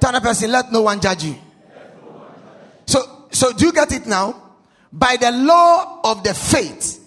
Tell 0.00 0.14
a 0.14 0.20
person, 0.20 0.50
let 0.50 0.72
no 0.72 0.82
one 0.82 1.00
judge 1.00 1.24
you. 1.24 1.36
So, 2.86 3.26
so 3.30 3.52
do 3.52 3.66
you 3.66 3.72
get 3.72 3.92
it 3.92 4.06
now? 4.06 4.50
By 4.92 5.16
the 5.16 5.30
law 5.30 6.00
of 6.02 6.24
the 6.24 6.34
faith, 6.34 7.06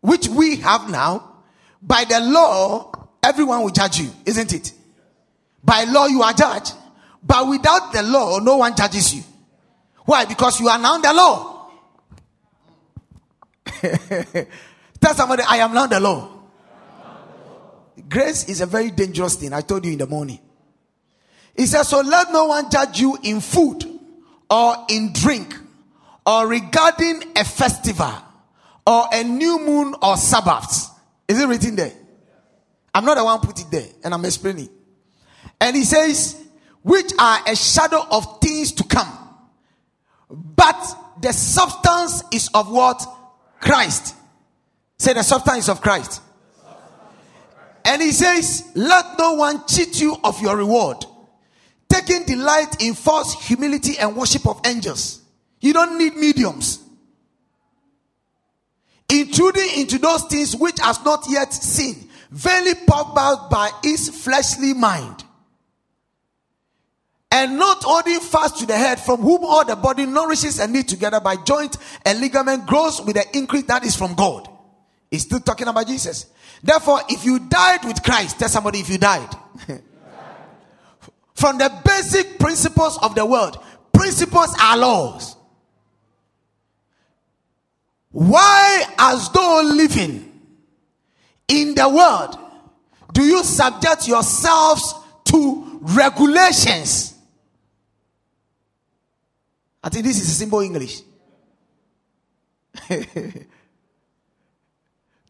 which 0.00 0.28
we 0.28 0.56
have 0.56 0.90
now, 0.90 1.42
by 1.80 2.04
the 2.04 2.18
law, 2.20 2.90
everyone 3.22 3.62
will 3.62 3.70
judge 3.70 4.00
you, 4.00 4.10
isn't 4.24 4.52
it? 4.52 4.72
By 5.62 5.84
law, 5.84 6.06
you 6.06 6.22
are 6.22 6.32
judged. 6.32 6.72
But 7.22 7.48
without 7.48 7.92
the 7.92 8.02
law, 8.02 8.38
no 8.38 8.56
one 8.56 8.74
judges 8.74 9.14
you. 9.14 9.22
Why? 10.04 10.24
Because 10.24 10.58
you 10.58 10.68
are 10.68 10.78
now 10.78 10.98
the 10.98 11.12
law. 11.12 11.57
Tell 15.00 15.14
somebody, 15.14 15.42
I 15.46 15.58
am 15.58 15.72
not 15.72 15.90
the 15.90 16.00
law. 16.00 16.30
Grace 18.08 18.48
is 18.48 18.60
a 18.60 18.66
very 18.66 18.90
dangerous 18.90 19.36
thing. 19.36 19.52
I 19.52 19.60
told 19.60 19.84
you 19.84 19.92
in 19.92 19.98
the 19.98 20.06
morning. 20.06 20.38
He 21.56 21.66
says, 21.66 21.88
So 21.88 22.00
let 22.00 22.32
no 22.32 22.46
one 22.46 22.70
judge 22.70 23.00
you 23.00 23.18
in 23.22 23.40
food 23.40 23.84
or 24.48 24.76
in 24.88 25.12
drink 25.12 25.54
or 26.24 26.46
regarding 26.46 27.22
a 27.36 27.44
festival 27.44 28.12
or 28.86 29.04
a 29.12 29.24
new 29.24 29.58
moon 29.58 29.94
or 30.00 30.16
Sabbaths. 30.16 30.90
Is 31.26 31.40
it 31.40 31.46
written 31.46 31.76
there? 31.76 31.92
I'm 32.94 33.04
not 33.04 33.16
the 33.16 33.24
one 33.24 33.40
put 33.40 33.60
it 33.60 33.70
there, 33.70 33.86
and 34.02 34.14
I'm 34.14 34.24
explaining. 34.24 34.70
And 35.60 35.76
he 35.76 35.84
says, 35.84 36.42
which 36.82 37.12
are 37.18 37.40
a 37.46 37.54
shadow 37.54 38.02
of 38.10 38.40
things 38.40 38.72
to 38.72 38.84
come. 38.84 39.12
But 40.30 40.96
the 41.20 41.32
substance 41.32 42.22
is 42.32 42.48
of 42.54 42.70
what? 42.70 43.04
Christ. 43.60 44.14
Say 44.98 45.12
the 45.12 45.22
substance 45.22 45.68
of 45.68 45.80
Christ. 45.80 46.22
And 47.84 48.02
he 48.02 48.12
says, 48.12 48.70
Let 48.74 49.18
no 49.18 49.34
one 49.34 49.66
cheat 49.66 50.00
you 50.00 50.16
of 50.22 50.40
your 50.42 50.56
reward, 50.56 51.04
taking 51.88 52.24
delight 52.24 52.82
in 52.82 52.94
false 52.94 53.46
humility 53.46 53.98
and 53.98 54.16
worship 54.16 54.46
of 54.46 54.60
angels. 54.66 55.22
You 55.60 55.72
don't 55.72 55.98
need 55.98 56.14
mediums. 56.14 56.80
Intruding 59.08 59.70
into 59.78 59.98
those 59.98 60.24
things 60.24 60.54
which 60.54 60.78
has 60.80 61.02
not 61.02 61.24
yet 61.28 61.52
seen, 61.52 62.10
very 62.30 62.74
puffed 62.86 63.14
by 63.50 63.70
his 63.82 64.10
fleshly 64.10 64.74
mind. 64.74 65.24
And 67.30 67.58
not 67.58 67.82
holding 67.82 68.20
fast 68.20 68.58
to 68.58 68.66
the 68.66 68.76
head, 68.76 68.98
from 68.98 69.20
whom 69.20 69.44
all 69.44 69.64
the 69.64 69.76
body 69.76 70.06
nourishes 70.06 70.58
and 70.60 70.72
knit 70.72 70.88
together 70.88 71.20
by 71.20 71.36
joint 71.36 71.76
and 72.04 72.20
ligament 72.20 72.66
grows 72.66 73.02
with 73.02 73.16
the 73.16 73.36
increase 73.36 73.64
that 73.64 73.84
is 73.84 73.94
from 73.94 74.14
God. 74.14 74.48
He's 75.10 75.22
still 75.22 75.40
talking 75.40 75.68
about 75.68 75.86
Jesus. 75.86 76.26
Therefore, 76.62 77.00
if 77.08 77.24
you 77.24 77.38
died 77.38 77.84
with 77.84 78.02
Christ, 78.02 78.38
tell 78.38 78.48
somebody 78.48 78.80
if 78.80 78.88
you 78.88 78.98
died. 78.98 79.28
From 81.34 81.58
the 81.58 81.72
basic 81.84 82.38
principles 82.38 82.98
of 83.02 83.14
the 83.14 83.24
world, 83.24 83.62
principles 83.92 84.54
are 84.60 84.76
laws. 84.76 85.36
Why, 88.10 88.84
as 88.98 89.28
though 89.30 89.62
living 89.64 90.32
in 91.46 91.74
the 91.74 91.88
world, 91.88 92.36
do 93.12 93.22
you 93.22 93.44
subject 93.44 94.08
yourselves 94.08 94.94
to 95.26 95.78
regulations? 95.82 97.07
I 99.82 99.88
think 99.88 100.04
this 100.04 100.20
is 100.20 100.36
simple 100.36 100.60
English. 100.60 101.00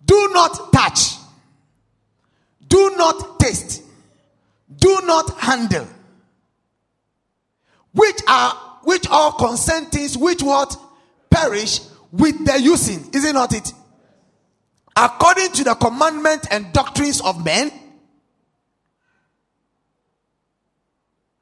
Do 0.05 0.31
not 0.33 0.73
touch. 0.73 1.17
Do 2.67 2.95
not 2.97 3.39
taste. 3.41 3.83
Do 4.75 5.01
not 5.05 5.39
handle. 5.39 5.87
Which 7.93 8.21
are 8.29 8.55
which 8.85 9.07
all 9.09 9.33
consent 9.33 9.91
things 9.91 10.17
which 10.17 10.43
what 10.43 10.75
perish 11.31 11.81
with 12.11 12.45
their 12.47 12.59
using. 12.59 13.11
Is 13.13 13.25
it 13.25 13.35
not 13.35 13.53
it? 13.55 13.73
According 14.97 15.53
to 15.53 15.65
the 15.65 15.75
commandment 15.75 16.47
and 16.51 16.73
doctrines 16.73 17.21
of 17.21 17.45
men. 17.45 17.71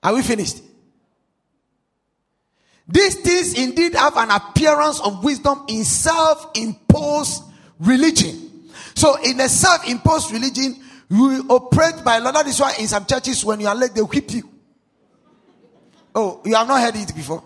Are 0.02 0.14
we 0.14 0.22
finished? 0.22 0.60
These 2.88 3.16
things 3.16 3.58
indeed 3.58 3.94
have 3.94 4.16
an 4.16 4.30
appearance 4.30 5.00
of 5.00 5.24
wisdom 5.24 5.64
in 5.68 5.84
self 5.84 6.50
imposed 6.54 7.42
religion. 7.80 8.70
So, 8.94 9.16
in 9.22 9.40
a 9.40 9.48
self 9.48 9.88
imposed 9.88 10.30
religion, 10.32 10.76
you 11.08 11.44
operate 11.48 12.04
by 12.04 12.18
law. 12.18 12.32
That 12.32 12.46
is 12.46 12.60
why 12.60 12.74
in 12.78 12.86
some 12.86 13.04
churches, 13.04 13.44
when 13.44 13.60
you 13.60 13.68
are 13.68 13.74
late, 13.74 13.94
they 13.94 14.02
whip 14.02 14.30
you. 14.32 14.48
Oh, 16.14 16.40
you 16.44 16.54
have 16.54 16.66
not 16.66 16.80
heard 16.80 16.96
it 16.96 17.14
before. 17.14 17.42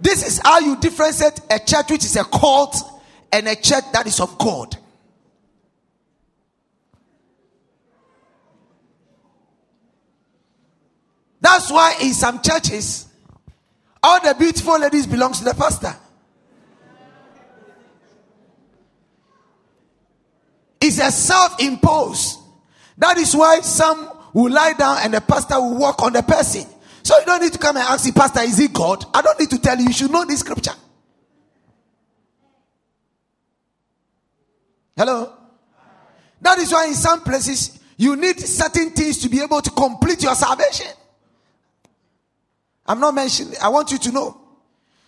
This 0.00 0.26
is 0.26 0.38
how 0.38 0.58
you 0.58 0.76
differentiate 0.76 1.40
a 1.50 1.58
church 1.58 1.90
which 1.90 2.04
is 2.04 2.16
a 2.16 2.24
cult 2.24 2.76
and 3.32 3.48
a 3.48 3.56
church 3.56 3.84
that 3.92 4.06
is 4.06 4.20
of 4.20 4.36
God. 4.38 4.76
That's 11.40 11.70
why 11.70 11.95
in 12.06 12.14
some 12.14 12.40
churches, 12.40 13.06
all 14.02 14.20
the 14.20 14.34
beautiful 14.38 14.78
ladies 14.78 15.06
belongs 15.06 15.38
to 15.38 15.44
the 15.44 15.54
pastor. 15.54 15.94
It's 20.80 20.98
a 21.00 21.10
self-imposed. 21.10 22.38
That 22.98 23.18
is 23.18 23.34
why 23.34 23.60
some 23.60 24.10
will 24.32 24.52
lie 24.52 24.74
down 24.74 24.98
and 25.02 25.14
the 25.14 25.20
pastor 25.20 25.60
will 25.60 25.76
walk 25.76 26.02
on 26.02 26.12
the 26.12 26.22
person. 26.22 26.64
So 27.02 27.18
you 27.18 27.24
don't 27.24 27.42
need 27.42 27.52
to 27.52 27.58
come 27.58 27.76
and 27.76 27.86
ask 27.86 28.04
the 28.04 28.12
pastor, 28.12 28.40
is 28.40 28.58
he 28.58 28.68
God? 28.68 29.04
I 29.12 29.22
don't 29.22 29.38
need 29.38 29.50
to 29.50 29.58
tell 29.58 29.78
you, 29.78 29.86
you 29.86 29.92
should 29.92 30.10
know 30.10 30.24
this 30.24 30.40
scripture. 30.40 30.72
Hello? 34.96 35.32
That 36.40 36.58
is 36.58 36.72
why 36.72 36.86
in 36.86 36.94
some 36.94 37.20
places 37.22 37.78
you 37.96 38.16
need 38.16 38.38
certain 38.40 38.90
things 38.90 39.18
to 39.18 39.28
be 39.28 39.40
able 39.40 39.60
to 39.60 39.70
complete 39.70 40.22
your 40.22 40.34
salvation. 40.34 40.88
I'm 42.88 43.00
not 43.00 43.14
mentioning, 43.14 43.54
I 43.62 43.68
want 43.68 43.90
you 43.90 43.98
to 43.98 44.12
know. 44.12 44.40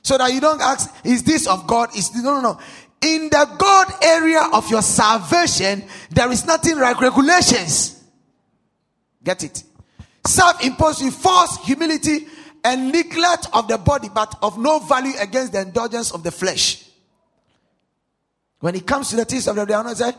So 0.02 0.16
that 0.16 0.32
you 0.32 0.40
don't 0.40 0.60
ask, 0.60 0.94
is 1.04 1.22
this 1.22 1.46
of 1.46 1.66
God? 1.66 1.96
Is 1.96 2.14
no 2.14 2.40
no 2.40 2.40
no. 2.40 2.60
In 3.00 3.28
the 3.30 3.48
God 3.58 3.86
area 4.02 4.42
of 4.52 4.68
your 4.70 4.82
salvation, 4.82 5.84
there 6.10 6.30
is 6.32 6.46
nothing 6.46 6.78
like 6.78 7.00
regulations. 7.00 8.02
Get 9.22 9.44
it? 9.44 9.62
Self-imposed 10.26 11.12
force, 11.14 11.58
humility, 11.64 12.26
and 12.64 12.90
neglect 12.90 13.46
of 13.52 13.68
the 13.68 13.78
body, 13.78 14.08
but 14.12 14.34
of 14.42 14.58
no 14.58 14.78
value 14.80 15.12
against 15.20 15.52
the 15.52 15.60
indulgence 15.60 16.10
of 16.10 16.22
the 16.22 16.30
flesh. 16.30 16.84
When 18.60 18.74
it 18.74 18.86
comes 18.86 19.10
to 19.10 19.16
the 19.16 19.24
things 19.24 19.46
of 19.46 19.56
the 19.56 19.64
day, 19.64 19.74
I 19.74 20.12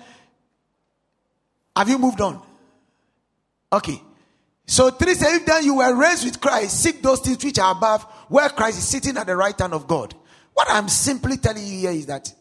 Have 1.76 1.90
you 1.90 1.98
moved 1.98 2.22
on? 2.22 2.42
Okay. 3.72 4.02
So 4.70 4.92
three 4.92 5.16
say, 5.16 5.38
if 5.38 5.48
then 5.48 5.66
you 5.66 5.78
were 5.78 5.96
raised 5.96 6.26
with 6.26 6.40
Christ, 6.40 6.80
seek 6.80 7.02
those 7.02 7.22
things 7.22 7.44
which 7.44 7.58
are 7.58 7.72
above, 7.72 8.04
where 8.28 8.48
Christ 8.50 8.78
is 8.78 8.88
sitting 8.88 9.18
at 9.18 9.26
the 9.26 9.36
right 9.36 9.60
hand 9.60 9.74
of 9.74 9.88
God. 9.88 10.14
What 10.54 10.68
I'm 10.70 10.88
simply 10.88 11.38
telling 11.38 11.66
you 11.66 11.80
here 11.80 11.90
is 11.90 12.06
that 12.06 12.32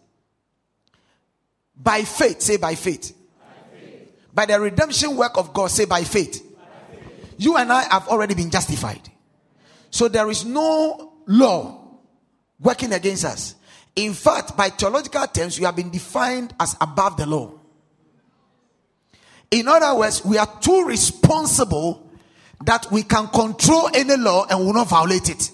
by 1.75 2.03
faith, 2.03 2.43
say 2.43 2.59
by 2.59 2.75
faith. 2.75 3.17
By, 3.41 3.79
faith. 3.79 4.12
by 4.35 4.45
the 4.45 4.61
redemption 4.61 5.17
work 5.17 5.38
of 5.38 5.55
God, 5.55 5.71
say 5.71 5.87
by 5.87 6.05
faith. 6.05 6.45
by 6.55 6.95
faith. 6.95 7.35
You 7.38 7.57
and 7.57 7.73
I 7.73 7.85
have 7.85 8.09
already 8.09 8.35
been 8.35 8.51
justified. 8.51 9.11
So 9.91 10.09
there 10.09 10.29
is 10.29 10.45
no 10.45 11.14
law 11.25 11.97
working 12.61 12.93
against 12.93 13.25
us. 13.25 13.55
In 13.97 14.12
fact, 14.12 14.55
by 14.55 14.69
theological 14.69 15.27
terms, 15.29 15.59
we 15.59 15.64
have 15.64 15.77
been 15.77 15.88
defined 15.88 16.53
as 16.61 16.77
above 16.79 17.17
the 17.17 17.25
law. 17.25 17.59
In 19.51 19.67
other 19.67 19.99
words, 19.99 20.23
we 20.27 20.37
are 20.37 20.61
too 20.61 20.85
responsible 20.85 22.05
that 22.64 22.90
we 22.90 23.03
can 23.03 23.29
control 23.29 23.88
any 23.94 24.16
law 24.16 24.47
and 24.49 24.59
will 24.59 24.73
not 24.73 24.88
violate 24.88 25.29
it. 25.31 25.51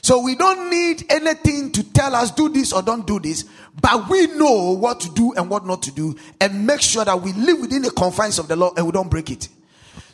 So 0.00 0.22
we 0.22 0.36
don't 0.36 0.70
need 0.70 1.04
anything 1.10 1.72
to 1.72 1.82
tell 1.92 2.14
us 2.14 2.30
do 2.30 2.48
this 2.48 2.72
or 2.72 2.82
don't 2.82 3.06
do 3.06 3.18
this, 3.18 3.44
but 3.80 4.08
we 4.08 4.26
know 4.28 4.72
what 4.72 5.00
to 5.00 5.10
do 5.10 5.34
and 5.34 5.50
what 5.50 5.66
not 5.66 5.82
to 5.82 5.92
do 5.92 6.16
and 6.40 6.66
make 6.66 6.80
sure 6.80 7.04
that 7.04 7.20
we 7.20 7.32
live 7.32 7.60
within 7.60 7.82
the 7.82 7.90
confines 7.90 8.38
of 8.38 8.48
the 8.48 8.56
law 8.56 8.72
and 8.76 8.86
we 8.86 8.92
don't 8.92 9.10
break 9.10 9.30
it. 9.30 9.48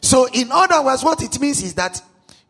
So 0.00 0.26
in 0.32 0.50
other 0.50 0.82
words, 0.82 1.04
what 1.04 1.22
it 1.22 1.38
means 1.38 1.62
is 1.62 1.74
that 1.74 2.00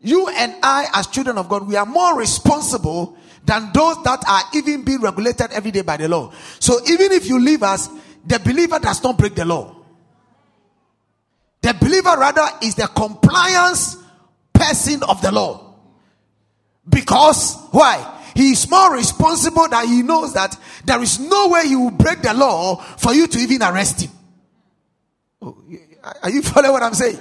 you 0.01 0.27
and 0.29 0.55
I 0.63 0.87
as 0.93 1.07
children 1.07 1.37
of 1.37 1.49
God, 1.49 1.67
we 1.67 1.75
are 1.75 1.85
more 1.85 2.17
responsible 2.17 3.17
than 3.45 3.71
those 3.73 4.01
that 4.03 4.23
are 4.27 4.41
even 4.53 4.83
being 4.83 5.01
regulated 5.01 5.51
every 5.51 5.71
day 5.71 5.81
by 5.81 5.97
the 5.97 6.07
law. 6.07 6.31
So 6.59 6.79
even 6.87 7.11
if 7.11 7.27
you 7.27 7.39
leave 7.39 7.63
us, 7.63 7.89
the 8.25 8.39
believer 8.39 8.79
does 8.79 9.03
not 9.03 9.17
break 9.17 9.35
the 9.35 9.45
law. 9.45 9.74
The 11.65 11.73
believer 11.73 12.15
rather 12.15 12.47
is 12.61 12.75
the 12.75 12.85
compliance 12.85 13.97
person 14.53 15.01
of 15.01 15.19
the 15.23 15.31
law. 15.31 15.73
Because 16.87 17.55
why? 17.71 18.21
He 18.35 18.51
is 18.51 18.69
more 18.69 18.93
responsible 18.93 19.67
that 19.69 19.87
he 19.87 20.03
knows 20.03 20.33
that 20.33 20.55
there 20.85 21.01
is 21.01 21.19
no 21.19 21.47
way 21.47 21.67
he 21.67 21.75
will 21.75 21.89
break 21.89 22.21
the 22.21 22.35
law 22.35 22.75
for 22.75 23.15
you 23.15 23.25
to 23.25 23.39
even 23.39 23.63
arrest 23.63 24.01
him. 24.01 24.11
Oh, 25.41 25.57
are 26.21 26.29
you 26.29 26.41
following 26.43 26.71
what 26.71 26.83
I'm 26.83 26.93
saying? 26.93 27.17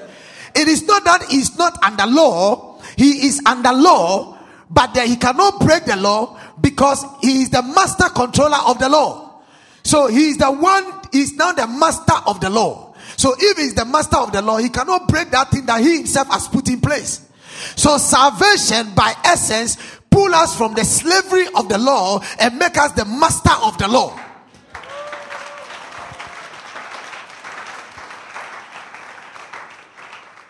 It 0.54 0.68
is 0.68 0.87
not 0.87 1.07
that 1.07 1.22
he's 1.30 1.57
not 1.57 1.83
under 1.83 2.04
law, 2.04 2.83
he 2.98 3.26
is 3.26 3.40
under 3.46 3.72
law, 3.72 4.37
but 4.68 4.92
that 4.92 5.07
he 5.07 5.16
cannot 5.16 5.59
break 5.61 5.87
the 5.87 5.96
law 5.96 6.38
because 6.61 7.02
he 7.22 7.40
is 7.40 7.48
the 7.48 7.62
master 7.62 8.11
controller 8.11 8.59
of 8.66 8.78
the 8.78 8.90
law. 8.90 9.40
So 9.85 10.09
he 10.09 10.28
is 10.28 10.37
the 10.37 10.50
one, 10.52 11.00
he's 11.12 11.33
now 11.33 11.52
the 11.52 11.66
master 11.66 12.16
of 12.26 12.42
the 12.42 12.50
law. 12.50 12.93
So 13.24 13.34
if 13.38 13.56
he's 13.56 13.72
the 13.72 13.87
master 13.87 14.18
of 14.18 14.32
the 14.32 14.42
law, 14.42 14.58
he 14.58 14.68
cannot 14.68 15.08
break 15.08 15.30
that 15.30 15.50
thing 15.50 15.64
that 15.64 15.80
he 15.80 15.96
himself 15.96 16.28
has 16.28 16.46
put 16.46 16.68
in 16.68 16.78
place. 16.78 17.26
So 17.74 17.96
salvation 17.96 18.92
by 18.94 19.14
essence 19.24 19.78
pull 20.10 20.34
us 20.34 20.54
from 20.54 20.74
the 20.74 20.84
slavery 20.84 21.46
of 21.56 21.70
the 21.70 21.78
law 21.78 22.20
and 22.38 22.58
make 22.58 22.76
us 22.76 22.92
the 22.92 23.06
master 23.06 23.54
of 23.62 23.78
the 23.78 23.88
law. 23.88 24.14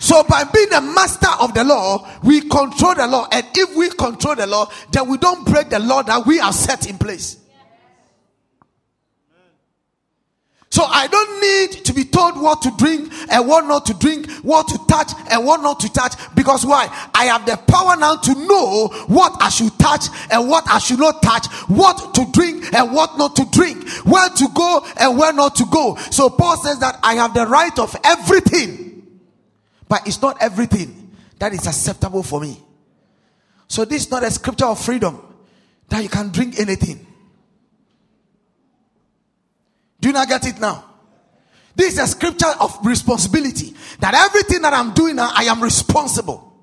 So 0.01 0.25
by 0.25 0.43
being 0.43 0.73
a 0.73 0.81
master 0.81 1.31
of 1.39 1.55
the 1.55 1.63
law, 1.63 2.11
we 2.25 2.41
control 2.41 2.97
the 2.97 3.07
law. 3.07 3.29
And 3.31 3.47
if 3.55 3.77
we 3.77 3.89
control 3.91 4.35
the 4.35 4.49
law, 4.49 4.69
then 4.91 5.09
we 5.09 5.19
don't 5.19 5.47
break 5.47 5.71
the 5.71 5.79
law 5.79 6.03
that 6.03 6.27
we 6.27 6.39
have 6.39 6.57
set 6.57 6.89
in 6.89 6.99
place. 6.99 7.44
So 10.75 10.83
I 10.83 11.07
don't 11.07 11.41
need 11.41 11.85
to 11.85 11.93
be 11.95 12.03
told 12.03 12.37
what 12.37 12.63
to 12.63 12.73
drink 12.77 13.13
and 13.31 13.47
what 13.47 13.65
not 13.65 13.87
to 13.87 13.95
drink, 13.95 14.29
what 14.43 14.67
to 14.67 14.79
touch 14.89 15.13
and 15.31 15.47
what 15.47 15.63
not 15.63 15.79
to 15.79 15.93
touch. 15.93 16.15
Because 16.35 16.67
why? 16.67 16.89
I 17.15 17.27
have 17.27 17.47
the 17.47 17.57
power 17.73 17.95
now 17.97 18.17
to 18.17 18.35
know 18.35 18.89
what 19.07 19.41
I 19.41 19.51
should 19.51 19.79
touch 19.79 20.07
and 20.33 20.49
what 20.49 20.69
I 20.69 20.81
should 20.81 20.99
not 20.99 21.23
touch, 21.23 21.47
what 21.69 22.13
to 22.17 22.27
drink 22.33 22.75
and 22.75 22.93
what 22.93 23.17
not 23.17 23.37
to 23.37 23.47
drink, 23.53 23.89
where 24.01 24.29
to 24.29 24.49
go 24.53 24.85
and 24.99 25.17
where 25.17 25.33
not 25.33 25.55
to 25.55 25.65
go. 25.67 25.95
So 26.11 26.29
Paul 26.29 26.57
says 26.57 26.81
that 26.81 26.99
I 27.05 27.15
have 27.15 27.35
the 27.35 27.47
right 27.47 27.79
of 27.79 27.95
everything, 28.03 29.07
but 29.89 30.05
it's 30.09 30.21
not 30.21 30.39
everything 30.43 31.13
that 31.39 31.53
is 31.53 31.69
acceptable 31.69 32.25
for 32.25 32.41
me. 32.41 32.61
So 33.69 33.85
this 33.85 34.07
is 34.07 34.11
not 34.11 34.25
a 34.25 34.31
scripture 34.33 34.67
of 34.67 34.85
freedom 34.85 35.23
that 35.91 36.03
you 36.03 36.09
can 36.09 36.31
drink 36.31 36.59
anything. 36.59 37.07
Do 40.05 40.09
you 40.09 40.13
not 40.13 40.29
get 40.29 40.47
it 40.47 40.61
now? 40.61 40.85
This 41.75 41.95
is 41.95 41.99
a 41.99 42.07
scripture 42.07 42.53
of 42.61 42.79
responsibility. 42.85 43.73
That 44.01 44.13
everything 44.13 44.61
that 44.61 44.75
I'm 44.75 44.93
doing 44.93 45.17
now, 45.17 45.31
I 45.35 45.45
am 45.45 45.63
responsible. 45.63 46.63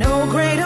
no 0.00 0.26
greater 0.26 0.59